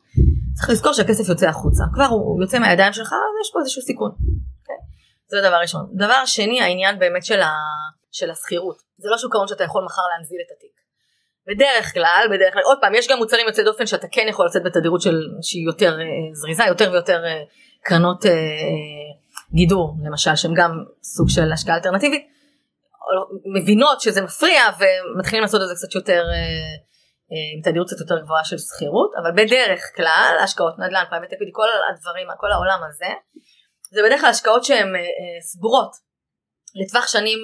[0.54, 4.10] צריך לזכור שהכסף יוצא החוצה, כבר הוא, יוצא מהידיים שלך, אז יש פה איזשהו סיכון.
[4.10, 4.80] Okay?
[5.26, 5.86] זה דבר ראשון.
[5.92, 7.52] דבר שני העניין באמת של, ה,
[8.12, 10.74] של השכירות, זה לא שוק ההון שאתה יכול מחר להנזיל את התיק.
[11.46, 14.62] בדרך כלל, בדרך כלל, עוד פעם, יש גם מוצרים יוצאי דופן שאתה כן יכול לצאת
[14.62, 17.42] בתדירות של, שהיא יותר אה, זריזה, יותר ויותר אה,
[17.84, 18.30] קרנות אה,
[19.54, 20.70] גידור, למשל, שהן גם
[21.02, 22.34] סוג של השקעה אלטרנטיבית,
[23.54, 26.93] מבינות שזה מפריע ומתחילים לעשות את זה קצת יותר, אה,
[27.30, 31.68] עם תדירות קצת יותר גבוהה של סחירות, אבל בדרך כלל, השקעות נדל"ן, private equity, כל
[31.90, 33.10] הדברים, כל העולם הזה,
[33.94, 35.92] זה בדרך כלל השקעות שהן אה, אה, סגורות
[36.80, 37.38] לטווח שנים,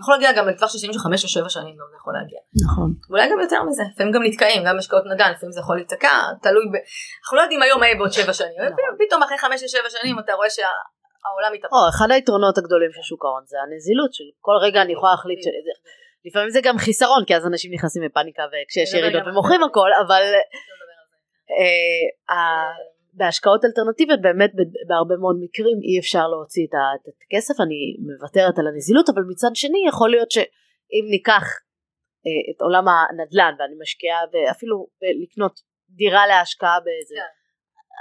[0.00, 2.40] יכול להגיע גם לטווח של שנים של חמש או שבע שנים, גם זה יכול להגיע.
[2.64, 2.88] נכון.
[3.08, 6.66] ואולי גם יותר מזה, לפעמים גם נתקעים, גם השקעות נדל"ן, לפעמים זה יכול להיתקע, תלוי
[6.72, 6.74] ב...
[7.20, 8.94] אנחנו לא יודעים היום מה יהיה בעוד שבע שנים, נכון.
[9.02, 11.72] פתאום אחרי חמש או שבע שנים אתה רואה שהעולם מתהפך.
[11.72, 15.40] או, אחד היתרונות הגדולים של שוק ההון זה הנזילות של כל רגע אני יכולה להחליט
[15.44, 15.48] ש...
[16.24, 19.62] לפעמים זה גם חיסרון כי אז אנשים נכנסים לפאניקה וכשיש ירידות ומוכרים.
[19.62, 20.40] הכל אבל זה.
[22.30, 22.70] אה,
[23.12, 24.52] בהשקעות אלטרנטיביות באמת
[24.88, 26.74] בהרבה מאוד מקרים אי אפשר להוציא את
[27.26, 31.44] הכסף אני מוותרת על הנזילות אבל מצד שני יכול להיות שאם ניקח
[32.26, 34.18] אה, את עולם הנדל"ן ואני משקיעה
[34.50, 34.86] אפילו
[35.22, 35.60] לקנות
[35.90, 37.32] דירה להשקעה באיזה כן.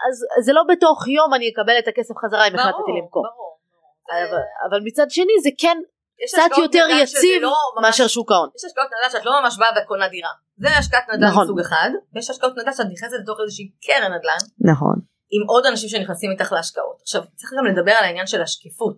[0.05, 4.29] אז זה לא בתוך יום אני אקבל את הכסף חזרה אם החלטתי למכור ברור, ברור.
[4.29, 5.77] אבל, אבל מצד שני זה כן
[6.25, 8.49] קצת יותר נדל"ן שזה יציב לא ממש- מאשר שוק ההון.
[8.57, 10.29] יש השקעות נדל"ן שאת לא ממש באה וקונה דירה.
[10.57, 11.43] זה השקעת נדל"ן נכון.
[11.43, 14.95] מסוג אחד, ויש השקעות נדל"ן שאת נכנסת לתוך איזושהי קרן נדל"ן, נכון.
[15.31, 16.97] עם עוד אנשים שנכנסים איתך להשקעות.
[17.01, 18.97] עכשיו צריך גם לדבר על העניין של השקיפות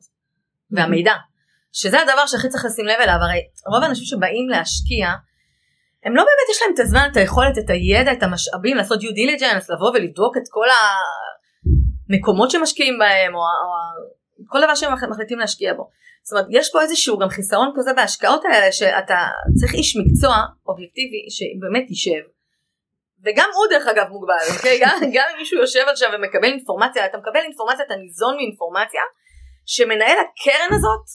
[0.72, 1.14] והמידע,
[1.72, 3.40] שזה הדבר שהכי צריך לשים לב אליו, הרי
[3.74, 5.08] רוב האנשים שבאים להשקיע,
[6.06, 9.04] הם לא באמת יש להם את הזמן, את היכולת, את הידע, את המשאבים לעשות due
[9.20, 10.68] diligence, לבוא ולבדוק את כל
[12.10, 13.46] המקומות שמשקיעים בהם, או, או
[14.48, 15.90] כל דבר שהם מח- מחליטים להשקיע בו.
[16.24, 19.20] זאת אומרת, יש פה איזשהו גם חיסרון כזה בהשקעות האלה, שאתה
[19.60, 20.36] צריך איש מקצוע
[20.68, 22.24] אובייקטיבי שבאמת יישב.
[23.24, 24.80] וגם הוא דרך אגב מוגבל, אוקיי?
[24.84, 29.02] גם, גם אם מישהו יושב עכשיו ומקבל אינפורמציה, אתה מקבל אינפורמציה, אתה ניזון מאינפורמציה,
[29.66, 31.06] שמנהל הקרן הזאת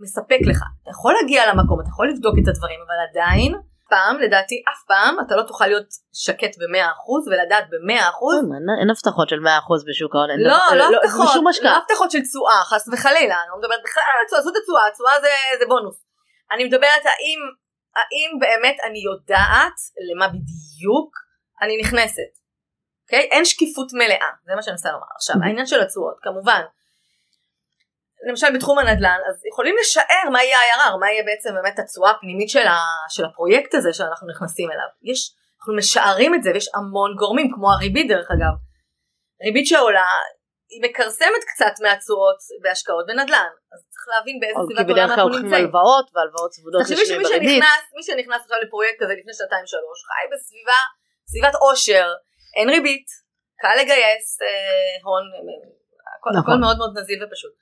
[0.00, 0.60] מספק לך.
[0.82, 3.52] אתה יכול להגיע למקום, אתה יכול לבדוק את הדברים, אבל עדיין,
[3.90, 8.20] פעם, לדעתי, אף פעם, אתה לא תוכל להיות שקט ב-100% ולדעת ב-100%.
[8.56, 10.28] אין- אין הבטחות של 100% בשוק ההון.
[10.50, 11.28] לא, לא זה הבטחות,
[11.62, 11.70] לא.
[11.76, 15.32] הבטחות של תשואה, חס וחלילה, אני לא מדברת בכלל על התשואה, זאת התשואה, התשואה זה,
[15.60, 15.98] זה בונוס.
[16.52, 17.40] אני מדברת האם,
[17.98, 19.78] האם באמת אני יודעת
[20.10, 21.10] למה בדיוק
[21.62, 22.30] אני נכנסת.
[23.04, 23.28] אוקיי?
[23.32, 25.06] אין שקיפות מלאה, זה מה שאני מנסה לומר.
[25.16, 26.62] עכשיו, העניין של התשואות, כמובן,
[28.28, 32.50] למשל בתחום הנדל"ן, אז יכולים לשער מה יהיה ה-IRR, מה יהיה בעצם באמת התשואה הפנימית
[32.50, 34.88] של, ה, של הפרויקט הזה שאנחנו נכנסים אליו.
[35.02, 38.54] יש, אנחנו משערים את זה ויש המון גורמים, כמו הריבית דרך אגב.
[39.44, 40.08] ריבית שעולה,
[40.72, 45.42] היא מכרסמת קצת מהתשואות בהשקעות בנדל"ן אז צריך להבין באיזה סביבת עולם אנחנו נמצאים.
[45.42, 49.98] לוקחים הלוואות והלוואות צמודות תחשבי שמי שנכנס מי שנכנס עכשיו לפרויקט כזה לפני שנתיים שלוש
[50.08, 50.80] חי בסביבה
[51.30, 52.06] סביבת עושר
[52.56, 53.08] אין ריבית
[53.62, 55.38] קל לגייס אה, הון אה,
[56.14, 56.40] הכל, נכון.
[56.40, 57.54] הכל מאוד מאוד נזיל ופשוט.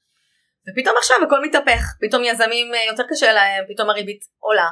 [0.69, 1.83] ופתאום עכשיו הכל מתהפך.
[2.01, 4.69] פתאום יזמים אה, יותר קשה להם פתאום הריבית עולה.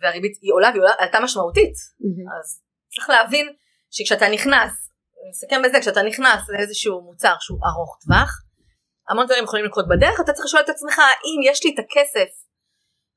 [0.00, 1.74] והריבית היא עולה והיא עולה, עלתה משמעותית.
[2.40, 3.46] אז צריך להבין
[3.90, 4.90] שכשאתה נכנס,
[5.22, 8.42] אני אסכם בזה, כשאתה נכנס לאיזשהו מוצר שהוא ארוך טווח,
[9.08, 12.30] המון דברים יכולים לקרות בדרך, אתה צריך לשאול את עצמך האם יש לי את הכסף,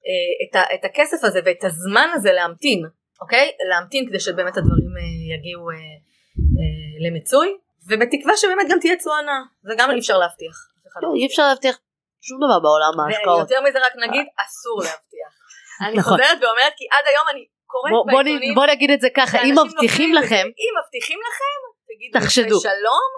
[0.07, 2.83] אה, את, ה, את הכסף הזה ואת הזמן הזה להמתין,
[3.21, 3.51] אוקיי?
[3.69, 9.41] להמתין כדי שבאמת הדברים אה, יגיעו אה, אה, למיצוי, ובתקווה שבאמת גם תהיה תשואה נאה,
[9.63, 10.55] זה גם אי אפשר להבטיח.
[11.01, 11.79] לא לא, אי אפשר להבטיח
[12.27, 13.39] שום דבר בעולם ההשקעות.
[13.39, 15.31] ויותר מזה רק נגיד, אסור להבטיח.
[15.83, 16.13] אני נכון.
[16.13, 17.41] חוזרת ואומרת כי עד היום אני
[17.71, 20.13] קוראת בעיתונים בוא נגיד את זה ככה, אם מבטיחים.
[20.13, 21.59] לכם, אם מבטיחים לכם,
[21.89, 22.59] תגידו תחשדו.
[22.59, 23.09] שלום.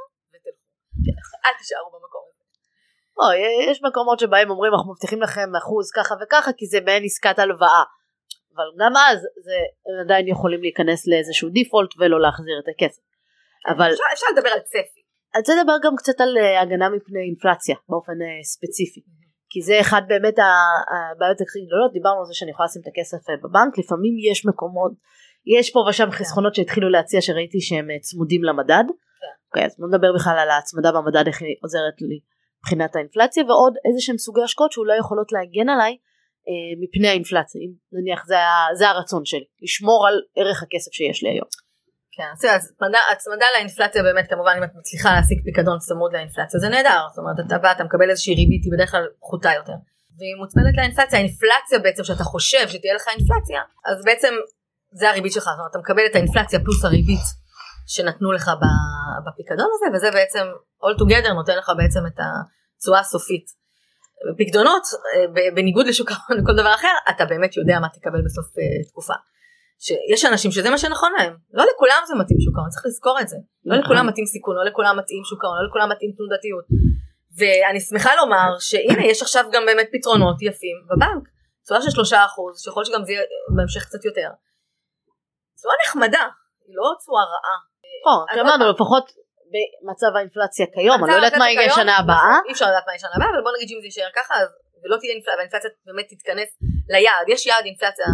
[1.45, 2.43] אל תישארו במקום הזה.
[3.19, 3.25] או,
[3.71, 7.83] יש מקומות שבהם אומרים אנחנו מבטיחים לכם אחוז ככה וככה כי זה מעין עסקת הלוואה.
[8.55, 13.03] אבל גם אז זה הם עדיין יכולים להיכנס לאיזשהו דיפולט ולא להחזיר את הכסף.
[13.67, 15.02] אבל אפשר, אפשר לדבר על צפי.
[15.33, 19.01] אני רוצה לדבר גם קצת על אה, הגנה מפני אינפלציה באופן אה, ספציפי.
[19.49, 23.29] כי זה אחד באמת הבעיות הכי גדולות, דיברנו על זה שאני יכולה לשים את הכסף
[23.29, 24.91] אה, בבנק, לפעמים יש מקומות,
[25.57, 28.83] יש פה ושם חסכונות שהתחילו להציע שראיתי שהם צמודים למדד.
[29.47, 32.19] אוקיי, אז בוא נדבר בכלל על ההצמדה במדד, איך היא עוזרת לי
[32.59, 35.97] מבחינת האינפלציה, ועוד איזה שהם סוגי השקעות שאולי יכולות להגן עליי
[36.81, 41.29] מפני האינפלציה, אם נניח זה, ה- זה הרצון שלי, לשמור על ערך הכסף שיש לי
[41.29, 41.47] היום.
[42.17, 42.71] כן, אז
[43.11, 47.37] הצמדה, לאינפלציה באמת כמובן אם את מצליחה להשיג פיקדון צמוד לאינפלציה זה נהדר, זאת אומרת
[47.47, 49.77] אתה בא אתה מקבל איזושהי ריבית היא בדרך כלל פחותה יותר.
[50.17, 54.33] והיא מוצמדת לאינפלציה, האינפלציה בעצם שאתה חושב שתהיה לך אינפלציה, אז בעצם
[54.91, 57.25] זה הריבית שלך, זאת אומרת אתה מקבל את האינפלציה פלוס הריבית
[57.87, 58.51] שנתנו לך
[59.25, 60.45] בפיקדון הזה וזה בעצם
[60.83, 63.45] all together נותן לך בעצם את התשואה הסופית.
[64.37, 68.89] פיקדונות אה, בניגוד לשוק ההון וכל דבר אחר אתה באמת יודע מה תקבל בסוף אה,
[68.89, 69.13] תקופה.
[69.79, 71.33] שיש אנשים שזה מה שנכון להם.
[71.53, 73.37] לא לכולם זה מתאים שוק ההון צריך לזכור את זה.
[73.65, 73.85] לא נכון.
[73.85, 76.65] לכולם מתאים סיכון לא לכולם מתאים שוק ההון לא לכולם מתאים תנודתיות.
[77.37, 81.23] ואני שמחה לומר שהנה יש עכשיו גם באמת פתרונות יפים בבנק.
[81.63, 83.23] תשואה של שלושה אחוז שיכול שגם זה יהיה
[83.55, 84.29] בהמשך קצת יותר.
[85.57, 86.25] תשואה נחמדה
[86.67, 87.57] היא לא תשואה רעה.
[88.31, 89.05] אז אמרנו לפחות
[89.53, 92.31] במצב האינפלציה כיום, אני לא יודעת מה יהיה שנה הבאה.
[92.31, 94.33] נכון, אי אפשר לדעת מה יהיה שנה הבאה אבל בוא נגיד שאם זה יישאר ככה
[94.41, 94.49] אז
[94.83, 96.49] ולא תהיה אינפלציה והאינפלציה באמת תתכנס
[96.93, 97.25] ליעד.
[97.33, 98.05] יש יעד אינפלציה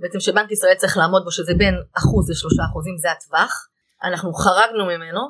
[0.00, 3.52] בעצם שבנק ישראל צריך לעמוד בו שזה בין אחוז לשלושה אחוזים זה הטווח
[4.04, 5.20] אנחנו חרגנו ממנו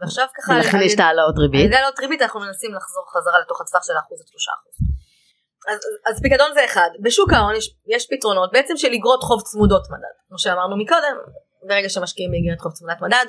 [0.00, 1.64] ועכשיו ככה ולכן יש את העלאות על ריבית.
[1.64, 4.74] ידי העלאות ריבית אנחנו מנסים לחזור חזרה לתוך הטווח של האחוז עד שלושה אחוז.
[5.68, 9.82] אז, אז פיקדון זה אחד בשוק ההון יש, יש פתרונות בעצם של אגרות חוב צמודות
[9.90, 11.16] מדד כמו שאמרנו מקודם
[11.68, 13.26] ברגע שמשקיעים באגרת חוב צמודת מדד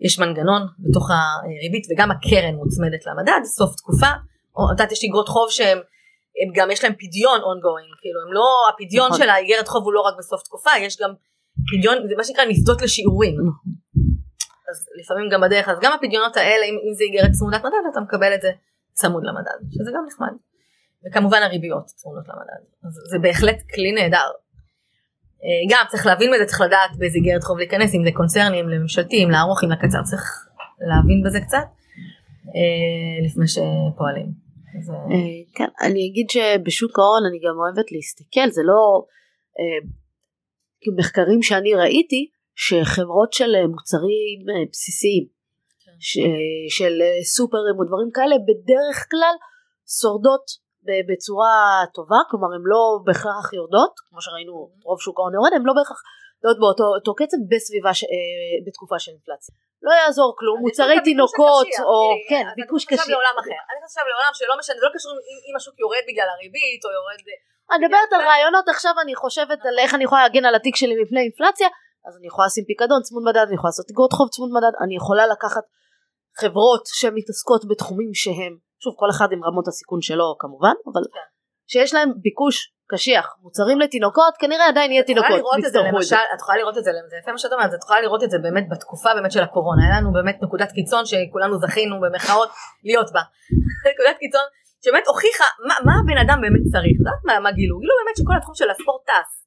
[0.00, 4.10] יש מנגנון בתוך הריבית וגם הקרן מוצמדת למדד סוף תקופה
[4.56, 5.78] או את יודעת יש אגרות חוב שהם
[6.42, 9.18] הם גם יש להם פדיון ongoing כאילו הם לא הפדיון נכון.
[9.18, 11.10] של האגרת חוב הוא לא רק בסוף תקופה יש גם
[11.70, 13.72] פדיון זה מה שנקרא נפדות לשיעורים נכון.
[14.70, 18.00] אז לפעמים גם בדרך אז גם הפדיונות האלה אם, אם זה איגרת צמודת מדד אתה
[18.00, 18.50] מקבל את זה
[18.92, 20.34] צמוד למדד שזה גם נחמד
[21.06, 24.30] וכמובן הריביות צמודות למדד אז זה בהחלט כלי נהדר.
[25.44, 29.30] אה, גם צריך להבין בזה צריך לדעת באיזה איגרת חוב להיכנס אם זה קונצרנים לממשלתיים
[29.30, 30.48] לארוכים לקצר צריך
[30.80, 31.66] להבין בזה קצת
[32.54, 34.43] אה, לפני שפועלים.
[34.78, 38.82] אז, אה, כן, אני אגיד שבשוק ההון אני גם אוהבת להסתכל, זה לא
[39.58, 39.80] אה,
[40.98, 42.22] מחקרים שאני ראיתי,
[42.54, 44.38] שחברות של אה, מוצרים
[44.70, 45.24] בסיסיים,
[45.84, 45.96] כן.
[46.08, 46.94] ש- של
[47.34, 49.34] סופרים או דברים כאלה, בדרך כלל
[50.00, 50.46] שורדות
[51.08, 51.54] בצורה
[51.94, 54.52] טובה, כלומר הן לא בהכרח יורדות, כמו שראינו
[54.88, 56.00] רוב שוק ההון יורד, הן לא בהכרח
[56.44, 58.00] יורדות באותו אותו קצב בסביבה, ש,
[58.66, 59.54] בתקופה של אינפלציה.
[59.86, 63.00] לא יעזור כלום, מוצרי תינוקות, או תראי, כן, ביקוש אני קשיח.
[63.00, 66.04] עכשיו לעולם אחר, אני עכשיו לעולם שלא משנה, זה לא קשור אם- אם השוק יורד
[66.08, 67.18] בגלל הריבית או יורד,
[67.70, 70.94] אני מדברת על רעיונות עכשיו אני חושבת על איך אני יכולה להגן על התיק שלי
[71.02, 71.68] מפני אינפלציה
[72.06, 74.96] אז אני יכולה לשים פיקדון צמוד מדד אני יכולה לעשות אגרות חוב צמוד מדד אני
[74.96, 75.64] יכולה לקחת
[76.40, 81.26] חברות שמתעסקות בתחומים שהם שוב כל אחד עם רמות הסיכון שלו כמובן אבל כן.
[81.72, 86.16] שיש להם ביקוש קשיח מוצרים לתינוקות כנראה עדיין יהיה תינוקות יצטרכו את זה.
[86.16, 88.38] את יכולה לראות את זה, זה יפה מה שאת אומרת, את יכולה לראות את זה
[88.38, 92.50] באמת בתקופה באמת של הקורונה, היה לנו באמת נקודת קיצון שכולנו זכינו במחאות
[92.84, 93.20] להיות בה,
[93.92, 94.46] נקודת קיצון
[94.84, 97.78] שבאמת הוכיחה מה, מה הבן אדם באמת צריך, את יודעת מה, מה גילו?
[97.82, 99.43] גילו באמת שכל התחום של הספורט טס,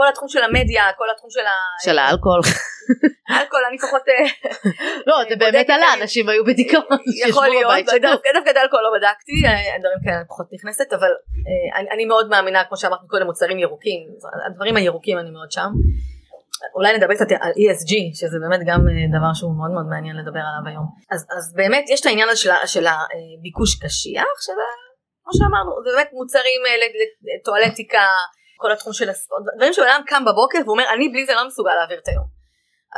[0.00, 1.46] כל התחום של המדיה, כל התחום של
[1.84, 2.40] של האלכוהול
[3.32, 4.26] האלכוהול, אני פחות, אה,
[5.06, 6.98] לא זה באמת עלה אנשים היו בדיכאון
[7.28, 7.86] יכול להיות.
[8.36, 11.12] דווקא את האלכוהול לא בדקתי, אה, דברים כאלה אני פחות נכנסת, אבל
[11.48, 14.00] אה, אני, מאוד מאמינה, כמו שאמרת קודם, מוצרים ירוקים,
[14.46, 15.70] הדברים הירוקים אני מאוד שם.
[16.74, 20.44] אולי נדבר קצת על ESG שזה באמת גם אה, דבר שהוא מאוד מאוד מעניין לדבר
[20.48, 24.66] עליו היום אז, אז באמת יש את העניין הזה של, של הביקוש קשיח שזה
[25.22, 26.76] כמו שאמרנו זה באמת מוצרים אה,
[27.28, 28.04] לטואלטיקה
[28.60, 31.98] כל התחום של הספורט דברים שאדם קם בבוקר ואומר אני בלי זה לא מסוגל להעביר
[32.02, 32.26] את היום.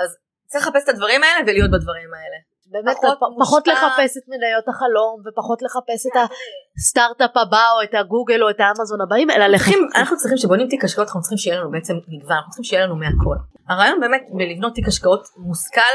[0.01, 0.09] אז
[0.47, 2.39] צריך לחפש את הדברים האלה ולהיות בדברים האלה.
[2.73, 6.17] באמת פחות, פחות לחפש את מניות החלום ופחות לחפש את
[6.79, 10.85] הסטארט-אפ הבא או את הגוגל או את האמזון הבאים אלא צריכים, אנחנו צריכים שבונים תיק
[10.85, 13.37] השקעות אנחנו צריכים שיהיה לנו בעצם מגוון אנחנו צריכים שיהיה לנו מהכל.
[13.69, 15.95] הרעיון באמת בלבנות תיק השקעות מושכל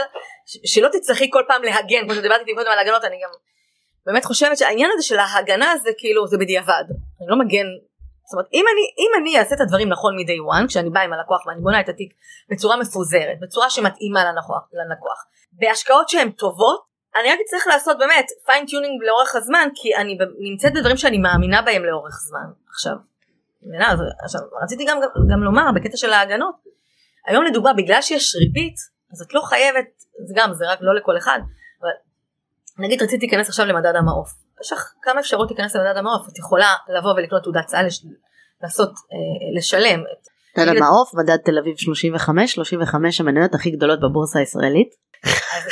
[0.66, 3.30] שלא תצטרכי כל פעם להגן כמו שדיברתי איתי קודם על הגנות אני גם
[4.06, 6.84] באמת חושבת שהעניין הזה של ההגנה זה כאילו זה בדיעבד.
[7.22, 7.68] אני לא מגן
[8.28, 11.04] זאת אומרת אם אני אם אני אעשה את הדברים נכון מ- day one כשאני באה
[11.04, 12.14] עם הלקוח ואני בונה את התיק
[12.50, 18.69] בצורה מפוזרת בצורה שמתאימה ללקוח, ללקוח בהשקעות שהן טובות אני רק צריך לעשות באמת fine
[18.69, 22.94] tuning לאורך הזמן כי אני נמצאת בדברים שאני מאמינה בהם לאורך זמן עכשיו.
[24.24, 26.56] עכשיו רציתי גם, גם, גם לומר בקטע של ההגנות
[27.28, 28.76] היום לדוגמה בגלל שיש ריבית
[29.14, 29.88] אז את לא חייבת
[30.26, 31.40] זה גם זה רק לא לכל אחד
[31.82, 31.90] אבל
[32.80, 36.76] נגיד רציתי להיכנס עכשיו למדד המעוף יש לך כמה אפשרות להיכנס למדד המעוף את יכולה
[36.98, 37.86] לבוא ולקנות תעודת סל
[38.64, 45.08] לעשות אה, לשלם מדד המעוף מדד תל אביב 35 35 המניות הכי גדולות בבורסה הישראלית
[45.24, 45.64] אז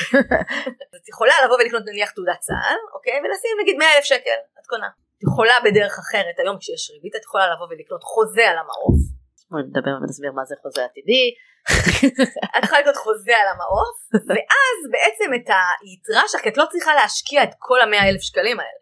[0.95, 3.13] את יכולה לבוא ולקנות נניח תעודת צה"ל, אוקיי?
[3.13, 4.89] ולשים נגיד 100 אלף שקל, את קונה.
[5.17, 8.99] את יכולה בדרך אחרת, היום כשיש ריבית, את יכולה לבוא ולקנות חוזה על המעוף.
[9.51, 11.25] בואי נדבר ונסביר מה זה חוזה עתידי.
[12.57, 13.97] את יכולה לקנות חוזה על המעוף,
[14.29, 15.49] ואז בעצם את
[15.81, 18.81] היתרה שלך, כי את לא צריכה להשקיע את כל המאה אלף שקלים האלה.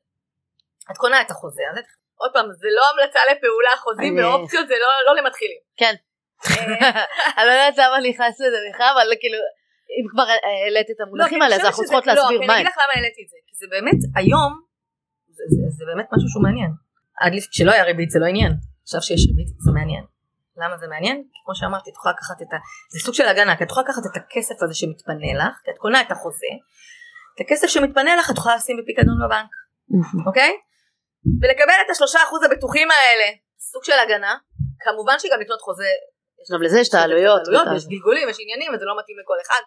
[0.91, 1.81] את קונה את החוזה הזה.
[2.21, 5.61] עוד פעם, זה לא המלצה לפעולה, חוזים ואופציות זה לא, לא למתחילים.
[5.77, 5.95] כן.
[6.51, 7.03] אה,
[7.37, 9.39] אני לא יודעת למה נכנס לזה בכלל, אבל כאילו
[9.97, 12.47] אם כבר העלית את המונחים לא, האלה אז אנחנו צריכות להסביר מה.
[12.47, 14.51] לא, אני אגיד לך למה העליתי את זה, כי זה באמת היום,
[15.77, 16.71] זה באמת משהו שהוא מעניין.
[17.21, 18.53] עד כשלא היה ריבית זה לא עניין,
[18.83, 20.03] עכשיו שיש ריבית זה מעניין.
[20.61, 21.23] למה זה מעניין?
[21.45, 22.57] כמו שאמרתי, את יכולה לקחת את ה...
[22.93, 25.77] זה סוג של הגנה, כי את יכולה לקחת את הכסף הזה שמתפנה לך, כי את
[25.77, 26.53] קונה את החוזה,
[27.35, 29.51] את הכסף שמתפנה לך את יכולה לשים בפיקדון בבנק,
[30.27, 30.51] אוקיי?
[31.41, 33.27] ולקבל את השלושה אחוז הבטוחים האלה,
[33.71, 34.33] סוג של הגנה,
[34.83, 35.91] כמובן שגם לקנות חוזה
[36.53, 37.41] גם לזה יש את העלויות.
[37.75, 39.63] יש גלגולים, יש עניינים, וזה לא מתאים לכל אחד.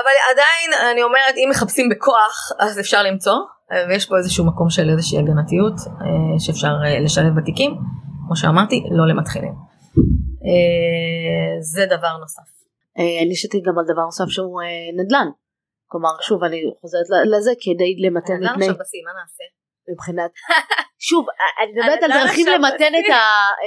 [0.00, 3.38] אבל עדיין אני אומרת אם מחפשים בכוח אז אפשר למצוא
[3.88, 7.72] ויש פה איזשהו מקום של איזושהי הגנתיות אה, שאפשר אה, לשלב בתיקים
[8.26, 9.54] כמו שאמרתי לא למתחילים.
[10.46, 12.48] אה, זה דבר נוסף.
[13.22, 14.62] אני שתית גם על דבר נוסף שהוא
[14.98, 15.28] נדל"ן.
[15.86, 18.46] כלומר שוב אני חוזרת לזה כדי למתן מפני.
[18.46, 19.44] נדל"ן עכשיו בשיא מה נעשה?
[19.92, 20.30] מבחינת
[21.08, 21.26] שוב
[21.62, 22.92] אני מדברת על דרכים למתן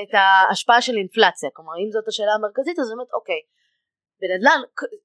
[0.03, 3.41] את ההשפעה של אינפלציה כלומר אם זאת השאלה המרכזית אז באמת אוקיי
[4.21, 4.59] בנדל"ן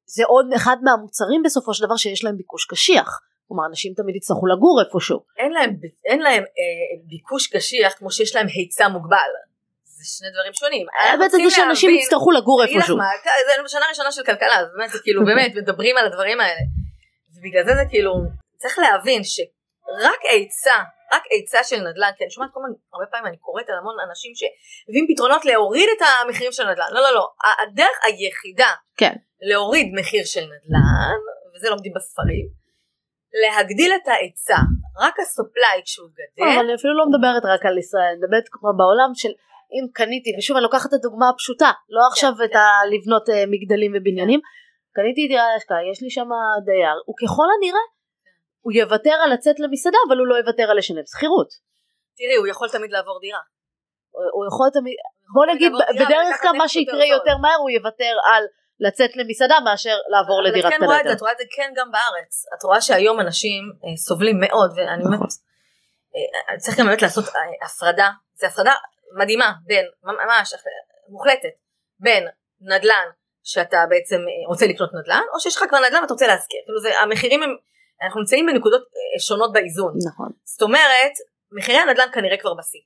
[0.05, 4.47] זה עוד אחד מהמוצרים בסופו של דבר שיש להם ביקוש קשיח כלומר אנשים תמיד יצטרכו
[4.47, 5.71] לגור איפשהו אין להם,
[6.05, 9.31] אין להם אה, ביקוש קשיח כמו שיש להם היצע מוגבל
[10.03, 10.87] זה שני דברים שונים.
[11.01, 12.97] האמת זה שאנשים יצטרכו לגור איפשהו.
[13.47, 16.63] זה שנה ראשונה של כלכלה, באמת זה כאילו באמת מדברים על הדברים האלה.
[17.37, 18.13] ובגלל זה זה כאילו
[18.59, 20.79] צריך להבין שרק היצע
[21.13, 23.97] רק היצע של נדל"ן, כי אני שומעת כל הזמן, הרבה פעמים אני קוראת על המון
[24.09, 27.25] אנשים שמביאים פתרונות להוריד את המחירים של נדל"ן, לא לא לא,
[27.63, 29.15] הדרך היחידה כן.
[29.51, 31.19] להוריד מחיר של נדל"ן,
[31.53, 32.47] וזה לומדים בספרים,
[33.43, 34.61] להגדיל את ההיצע,
[35.05, 36.45] רק הסופליי כשהוא גדל.
[36.45, 39.33] אבל אני אפילו לא מדברת רק על ישראל, אני מדברת כמו בעולם של
[39.75, 42.67] אם קניתי, ושוב אני לוקחת את הדוגמה הפשוטה, לא כן, עכשיו כן, את ה...
[42.93, 44.41] לבנות uh, מגדלים ובניינים,
[44.97, 46.29] קניתי דירה להשקעה, יש לי שם
[46.65, 47.85] דייר, וככל הנראה
[48.65, 51.51] הוא יוותר על לצאת למסעדה אבל הוא לא יוותר על לשלם שכירות.
[52.17, 53.43] תראי הוא יכול תמיד לעבור דירה.
[54.37, 54.97] הוא יכול תמיד,
[55.35, 58.45] בוא נגיד בדרך כלל מה שיקרה יותר מהר הוא יוותר על
[58.81, 61.13] לצאת למסעדה מאשר לעבור לדירת קטנה יותר.
[61.13, 65.05] את רואה את זה כן גם בארץ, את רואה שהיום אנשים אה, סובלים מאוד ואני
[65.05, 65.27] באמת, נכון.
[66.17, 68.73] אה, צריך גם באמת לעשות אה, הפרדה, זה הפרדה
[69.19, 70.55] מדהימה בין, ממש
[71.09, 71.55] מוחלטת,
[71.99, 72.29] בין
[72.61, 73.07] נדל"ן
[73.43, 77.01] שאתה בעצם רוצה לקנות נדל"ן או שיש לך כבר נדל"ן ואתה רוצה להשכיר, כאילו זה
[77.01, 77.57] המחירים הם
[78.03, 79.93] אנחנו נמצאים בנקודות אה, שונות באיזון.
[80.09, 80.29] נכון.
[80.45, 81.13] זאת אומרת,
[81.53, 82.81] מחירי הנדל"ן כנראה כבר בשיא.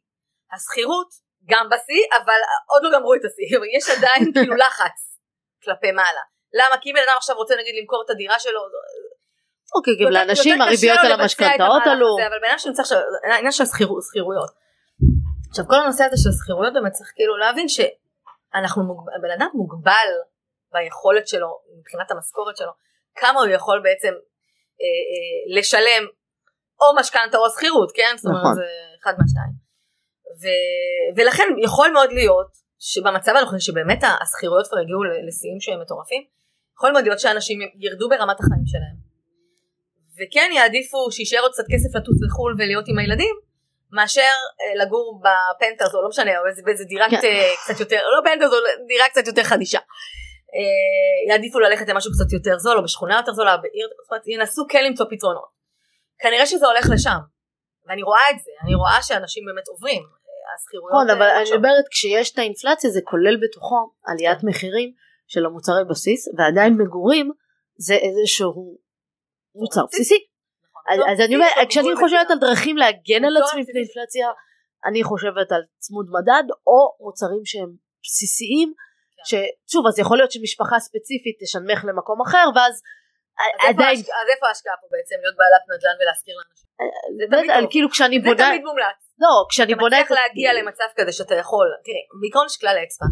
[0.55, 1.09] השכירות
[1.51, 5.19] גם בשיא, אבל עוד לא גמרו את השיא, יש עדיין כאילו לחץ
[5.65, 6.25] כלפי מעלה.
[6.53, 6.77] למה?
[6.81, 8.61] כי אם בן אדם עכשיו רוצה נגיד למכור את הדירה שלו,
[9.75, 12.17] אוקיי, גם לאנשים הריביות על המשכנתאות עלו.
[12.29, 12.99] אבל בן אדם שנמצא עכשיו,
[13.33, 14.51] העניין של השכירויות.
[15.57, 18.83] עכשיו כל הנושא הזה של השכירויות באמת צריך כאילו להבין שאנחנו,
[19.23, 20.09] בן אדם מוגבל
[20.73, 22.73] ביכולת שלו מבחינת המשכורת שלו,
[23.21, 24.13] כמה הוא יכול בעצם
[24.81, 26.05] אה, אה, לשלם
[26.81, 28.13] או משכנתה או שכירות, כן?
[28.17, 28.55] זאת אומרת נכון.
[28.55, 28.67] זה
[29.03, 29.55] אחד מהשתיים.
[30.43, 36.23] ו- ולכן יכול מאוד להיות שבמצב הנוכחי שבאמת השכירויות כבר הגיעו לשיאים שהם מטורפים,
[36.77, 38.97] יכול מאוד להיות שאנשים ירדו ברמת החיים שלהם.
[40.17, 43.46] וכן יעדיפו שישאר עוד קצת כסף לטוס לחו"ל ולהיות עם הילדים,
[43.97, 44.21] מאשר
[44.61, 47.17] אה, לגור בפנטרס או לא משנה, או באיזה דירה כן.
[47.65, 49.79] קצת יותר, לא פנטרס, או דירה קצת יותר חדישה.
[50.57, 54.63] אה, יעדיפו ללכת למשהו קצת יותר זול או בשכונה יותר זולה בעיר זאת אומרת ינסו
[54.69, 55.51] כן למצוא פתרונות
[56.19, 57.21] כנראה שזה הולך לשם
[57.87, 60.03] ואני רואה את זה אני רואה שאנשים באמת עוברים
[60.57, 61.51] השכירויות נכון אבל אה, אני.
[61.53, 64.93] מדברת כשיש את האינפלציה זה כולל בתוכו עליית מחירים
[65.27, 67.33] של המוצרי בסיס ועדיין מגורים
[67.79, 68.79] זה איזשהו
[69.55, 70.27] מוצר בסיסי
[70.91, 72.31] אז, טוב, אז אני אומרת טוב, כשאני חושבת.
[72.31, 73.63] על דרכים להגן על עצמי.
[73.63, 74.27] מפני אינפלציה
[74.89, 77.71] אני חושבת על צמוד מדד או מוצרים שהם
[78.05, 79.25] בסיסיים כן.
[79.29, 82.75] ששוב אז יכול להיות שמשפחה ספציפית תשנמך למקום אחר ואז
[83.69, 86.69] עדיין אז איפה ההשקעה פה בעצם להיות בעלת נדל"ן ולהשכיר לאנשים
[87.19, 87.71] זה תמיד על טוב.
[87.73, 91.35] כאילו כשאני זה בונה תמיד מומלץ לא כשאני אתה בונה מצליח להגיע למצב כזה שאתה
[91.35, 93.07] יכול תראה בעיקרון יש כלל האצבע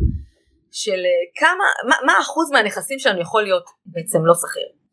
[0.82, 4.83] של אה, כמה מה, מה האחוז מהנכסים שלנו יכול להיות בעצם לא שכיר.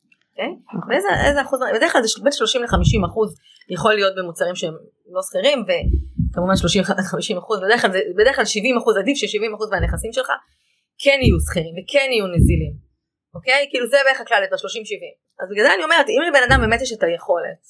[0.42, 0.90] אוקיי?
[0.90, 3.30] ואיזה איזה אחוז בדרך כלל זה בין 30 ל-50 אחוז
[3.70, 4.74] יכול להיות במוצרים שהם
[5.16, 9.70] לא שכירים וכמובן 30 50 אחוז בדרך כלל בדרך כלל 70 אחוז עדיף ש-70 אחוז
[9.72, 10.30] מהנכסים שלך
[11.04, 12.74] כן יהיו שכירים וכן יהיו נזילים.
[13.36, 13.68] אוקיי?
[13.70, 15.14] כאילו זה בערך הכלל את ה-30 70.
[15.42, 17.62] אז בגלל זה אני אומרת אם לבן אדם באמת יש את היכולת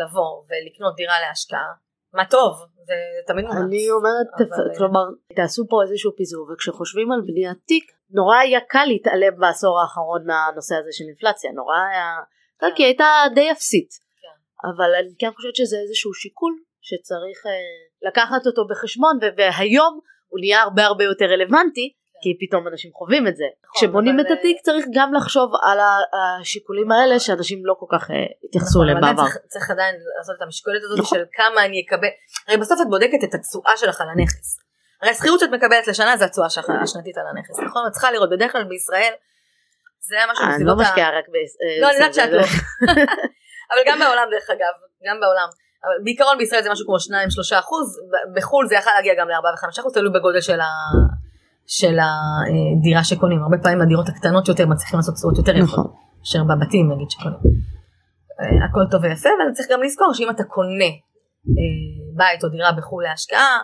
[0.00, 1.72] לבוא ולקנות דירה להשקעה
[2.14, 2.52] מה טוב
[2.86, 2.94] זה
[3.26, 3.62] תמיד מומלץ.
[3.62, 5.04] אני אומרת, אבל- כלומר,
[5.36, 10.74] תעשו פה איזשהו פיזור, וכשחושבים על בניית תיק, נורא היה קל להתעלם בעשור האחרון מהנושא
[10.74, 12.08] הזה של אינפלציה, נורא היה,
[12.60, 12.66] כן.
[12.76, 13.90] כי הייתה די אפסית.
[14.22, 14.68] כן.
[14.68, 20.62] אבל אני כן חושבת שזה איזשהו שיקול שצריך אה, לקחת אותו בחשבון, והיום הוא נהיה
[20.62, 21.92] הרבה הרבה יותר רלוונטי,
[22.22, 23.44] כי פתאום אנשים חווים את זה.
[23.74, 24.20] כשבונים כן.
[24.20, 25.78] אבל, את התיק צריך גם לחשוב על
[26.40, 29.22] השיקולים האלה שאנשים לא כל כך אה, התייחסו נכון, אליהם אבל בעבר.
[29.22, 31.18] צריך, צריך עדיין לעשות את המשקולת הזאת נכון.
[31.18, 32.08] של כמה אני אקבל,
[32.48, 34.67] הרי בסוף את בודקת את התשואה שלך על הנכס.
[35.02, 37.82] הרי השכירות שאת מקבלת לשנה זה התשואה שלך השנתית על הנכס, נכון?
[37.86, 39.12] את צריכה לראות, בדרך כלל בישראל
[40.08, 40.76] זה היה משהו אני לא.
[40.76, 41.34] משקיעה רק ב...
[41.34, 42.42] אה, לא, אני יודעת שאת לא.
[43.70, 44.74] אבל גם בעולם דרך אגב,
[45.06, 45.48] גם בעולם.
[45.84, 46.96] אבל בעיקרון בישראל זה משהו כמו
[47.56, 47.86] 2-3 אחוז,
[48.36, 50.68] בחו"ל זה יכול להגיע גם ל-4 ו-5 אחוז, תלוי בגודל של, ה...
[51.66, 53.42] של הדירה שקונים.
[53.42, 55.68] הרבה פעמים הדירות הקטנות יותר מצליחים לעשות תשואות יותר יפות.
[55.68, 55.86] נכון.
[56.18, 57.38] מאשר בבתים נגיד שקונים.
[58.40, 60.90] אה, הכל טוב ויפה אבל צריך גם לזכור שאם אתה קונה
[61.58, 61.78] אה,
[62.16, 63.58] בית או דירה בחו"ל להשקעה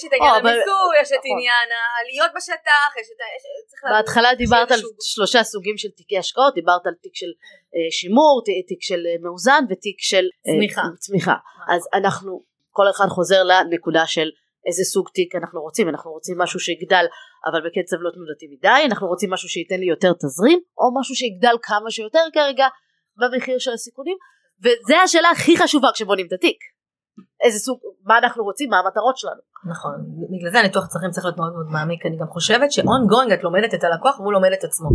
[0.00, 1.30] יש את עניין המיסוי, יש את נכון.
[1.30, 3.26] עניין העליות בשטח, יש את ה...
[3.36, 4.80] יש- צריך להבין בהתחלה דיברת על
[5.12, 7.32] שלושה סוגים של תיקי השקעות, דיברת על תיק של
[7.74, 10.82] אה, שימור, תיק של אה, מאוזן ותיק של אה, צמיחה.
[10.98, 11.36] צמיחה.
[11.74, 14.28] אז אנחנו, כל אחד חוזר לנקודה של
[14.66, 17.06] איזה סוג תיק אנחנו רוצים, אנחנו רוצים משהו שיגדל
[17.46, 21.56] אבל בקצב לא תנודתי מדי, אנחנו רוצים משהו שייתן לי יותר תזרים, או משהו שיגדל
[21.62, 22.66] כמה שיותר כרגע
[23.16, 24.16] במחיר של הסיכונים,
[24.62, 26.58] וזה השאלה הכי חשובה כשבונים את התיק.
[27.44, 29.40] איזה סוג, מה אנחנו רוצים, מה המטרות שלנו.
[29.64, 29.94] נכון,
[30.30, 33.42] בגלל זה הניתוח צרכים צריך להיות מאוד מאוד מעמיק, אני גם חושבת ש-on going את
[33.42, 34.88] לומדת את הלקוח והוא לומד את עצמו.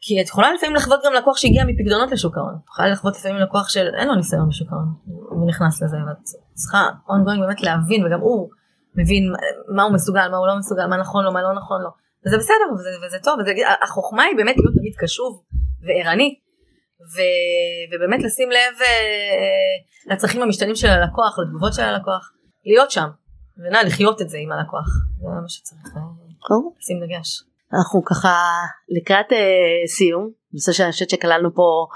[0.00, 3.38] כי את יכולה לפעמים לחוות גם לקוח שהגיע מפקדונות לשוק ההון, את יכולה לחוות לפעמים
[3.38, 6.16] לקוח של אין לו ניסיון בשוק ההון, הוא נכנס לזה ואת
[6.54, 8.50] צריכה on going באמת להבין וגם הוא
[8.94, 9.32] מבין
[9.68, 11.90] מה הוא מסוגל, מה הוא לא מסוגל, מה נכון לו, מה לא נכון לו,
[12.26, 13.52] וזה בסדר וזה, וזה טוב, וזה,
[13.82, 15.42] החוכמה היא באמת להיות תמיד קשוב
[15.82, 16.38] וערני,
[17.14, 17.20] ו,
[17.90, 22.32] ובאמת לשים לב אה, לצרכים המשתנים של הלקוח, לתגובות של הלקוח,
[22.64, 23.08] להיות שם,
[23.58, 24.86] ונא לחיות את זה עם הלקוח,
[25.20, 26.02] זה מה שצריך אה,
[26.78, 27.42] לשים דגש.
[27.72, 28.34] אנחנו ככה
[28.88, 31.86] לקראת אה, סיום, נושא שאני חושבת שכללנו פה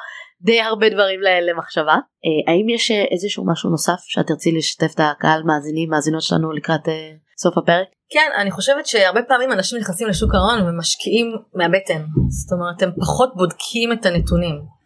[0.43, 1.93] די הרבה דברים למחשבה.
[1.93, 6.53] אה, האם יש אה, איזשהו משהו נוסף שאת תרצי לשתף את הקהל מאזינים מאזינות שלנו
[6.53, 7.87] לקראת אה, סוף הפרק?
[8.11, 12.03] כן, אני חושבת שהרבה פעמים אנשים נכנסים לשוק ההון ומשקיעים מהבטן.
[12.29, 14.78] זאת אומרת, הם פחות בודקים את הנתונים.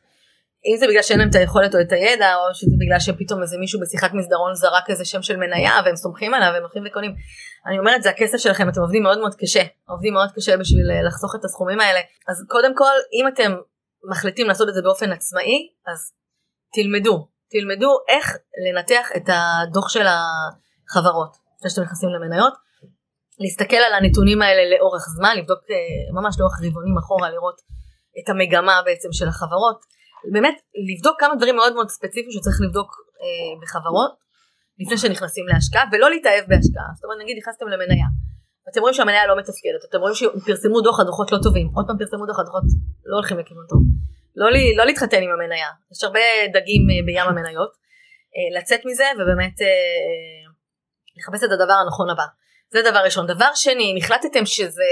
[0.67, 3.59] אם זה בגלל שאין להם את היכולת או את הידע, או שזה בגלל שפתאום איזה
[3.59, 7.15] מישהו בשיחת מסדרון זרק איזה שם של מניה והם סומכים עליו והם הולכים וקונים.
[7.67, 9.63] אני אומרת, זה הכסף שלכם, אתם עובדים מאוד מאוד קשה.
[9.89, 12.01] עובדים מאוד קשה בשביל אה, לחסוך את הסכומים האלה.
[12.29, 13.53] אז קודם כל, אם אתם
[14.11, 16.13] מחליטים לעשות את זה באופן עצמאי, אז
[16.75, 17.29] תלמדו.
[17.51, 22.55] תלמדו איך לנתח את הדוח של החברות, לפני שאתם נכנסים למניות.
[23.41, 27.61] להסתכל על הנתונים האלה לאורך זמן, לבדוק אה, ממש לאורך רבעונים אחורה, לראות
[28.19, 29.81] את המגמה בעצם של החברות.
[30.33, 30.57] באמת,
[30.89, 32.91] לבדוק כמה דברים מאוד מאוד ספציפיים שצריך לבדוק
[33.23, 34.13] אה, בחברות,
[34.81, 36.89] לפני שנכנסים להשקעה, ולא להתאהב בהשקעה.
[36.97, 38.09] זאת אומרת, נגיד נכנסתם למניה,
[38.65, 42.27] ואתם רואים שהמניה לא מתפקדת, אתם רואים שפרסמו דוח, הדוחות לא טובים, עוד פעם פרסמו
[42.27, 42.65] דוח, הדוחות
[43.11, 43.83] לא הולכים לכיוון טוב.
[44.41, 47.73] לא, לי, לא להתחתן עם המניה, יש הרבה דגים אה, בים המניות.
[48.37, 50.43] אה, לצאת מזה ובאמת אה,
[51.17, 52.27] לחפש את הדבר הנכון הבא.
[52.73, 53.27] זה דבר ראשון.
[53.27, 54.89] דבר שני, אם החלטתם שזה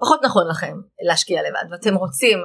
[0.00, 0.76] פחות נכון לכם
[1.08, 2.38] להשקיע לבד ואתם רוצים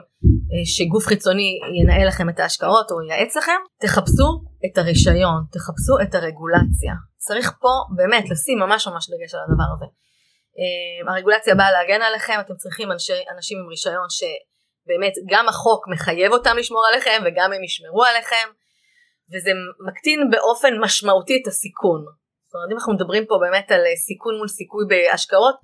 [0.66, 4.30] שגוף חיצוני ינהל לכם את ההשקעות או ייעץ לכם, תחפשו
[4.66, 6.94] את הרישיון, תחפשו את הרגולציה.
[7.18, 9.86] צריך פה באמת לשים ממש ממש דגש על הדבר הזה.
[10.60, 16.32] אה, הרגולציה באה להגן עליכם, אתם צריכים אנשי, אנשים עם רישיון שבאמת גם החוק מחייב
[16.32, 18.48] אותם לשמור עליכם וגם הם ישמרו עליכם
[19.32, 19.52] וזה
[19.88, 22.02] מקטין באופן משמעותי את הסיכון.
[22.48, 25.56] זאת אומרת אם אנחנו מדברים פה באמת על סיכון מול סיכוי בהשקעות,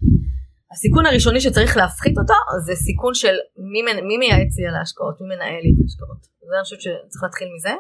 [0.72, 2.34] הסיכון הראשוני שצריך להפחית אותו
[2.65, 3.36] זה סיכון של
[3.72, 6.22] מי, מי מייעץ לי על ההשקעות, מי מנהל לי את ההשקעות.
[6.47, 7.74] זה אני חושבת שצריך להתחיל מזה.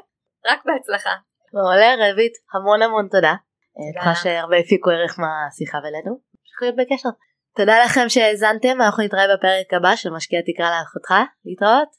[0.49, 1.13] רק בהצלחה.
[1.53, 3.33] מעולה רבית, המון המון תודה.
[3.77, 6.11] אני בטוחה שהרבה הפיקו ערך מהשיחה בינינו.
[6.11, 7.09] נמשיך להיות בקשר.
[7.57, 11.13] תודה לכם שהאזנתם, אנחנו נתראה בפרק הבא של משקיע תקרא לאחותך.
[11.45, 11.89] להתראות.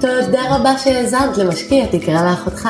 [0.00, 2.68] תודה רבה שהאזנת למשקיע תקרא לאחותך.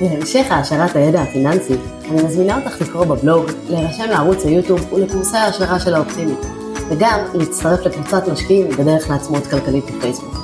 [0.00, 1.74] להמשך העשרת הידע הפיננסי,
[2.10, 6.38] אני מזמינה אותך לקרוא בבלוג, להירשם לערוץ היוטיוב ולקורסי ההשערה של האופטימית,
[6.90, 10.34] וגם להצטרף לקבוצת משקיעים בדרך לעצמאות כלכלית בפייסבוק.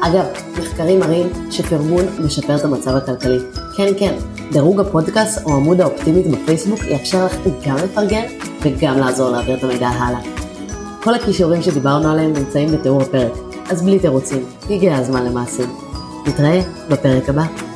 [0.00, 0.24] אגב,
[0.58, 3.38] מחקרים מראים שפרגון משפר את המצב הכלכלי.
[3.76, 4.14] כן, כן,
[4.52, 7.36] דירוג הפודקאסט או עמוד האופטימית בפייסבוק יאפשר לך
[7.66, 8.24] גם לפרגן
[8.62, 10.20] וגם לעזור להעביר את המידע הלאה.
[11.02, 13.32] כל הכישורים שדיברנו עליהם נמצאים בתיאור הפרק,
[13.70, 15.76] אז בלי תירוצים, הגיע הזמן למעשים.
[16.26, 17.73] נתראה בפרק הבא.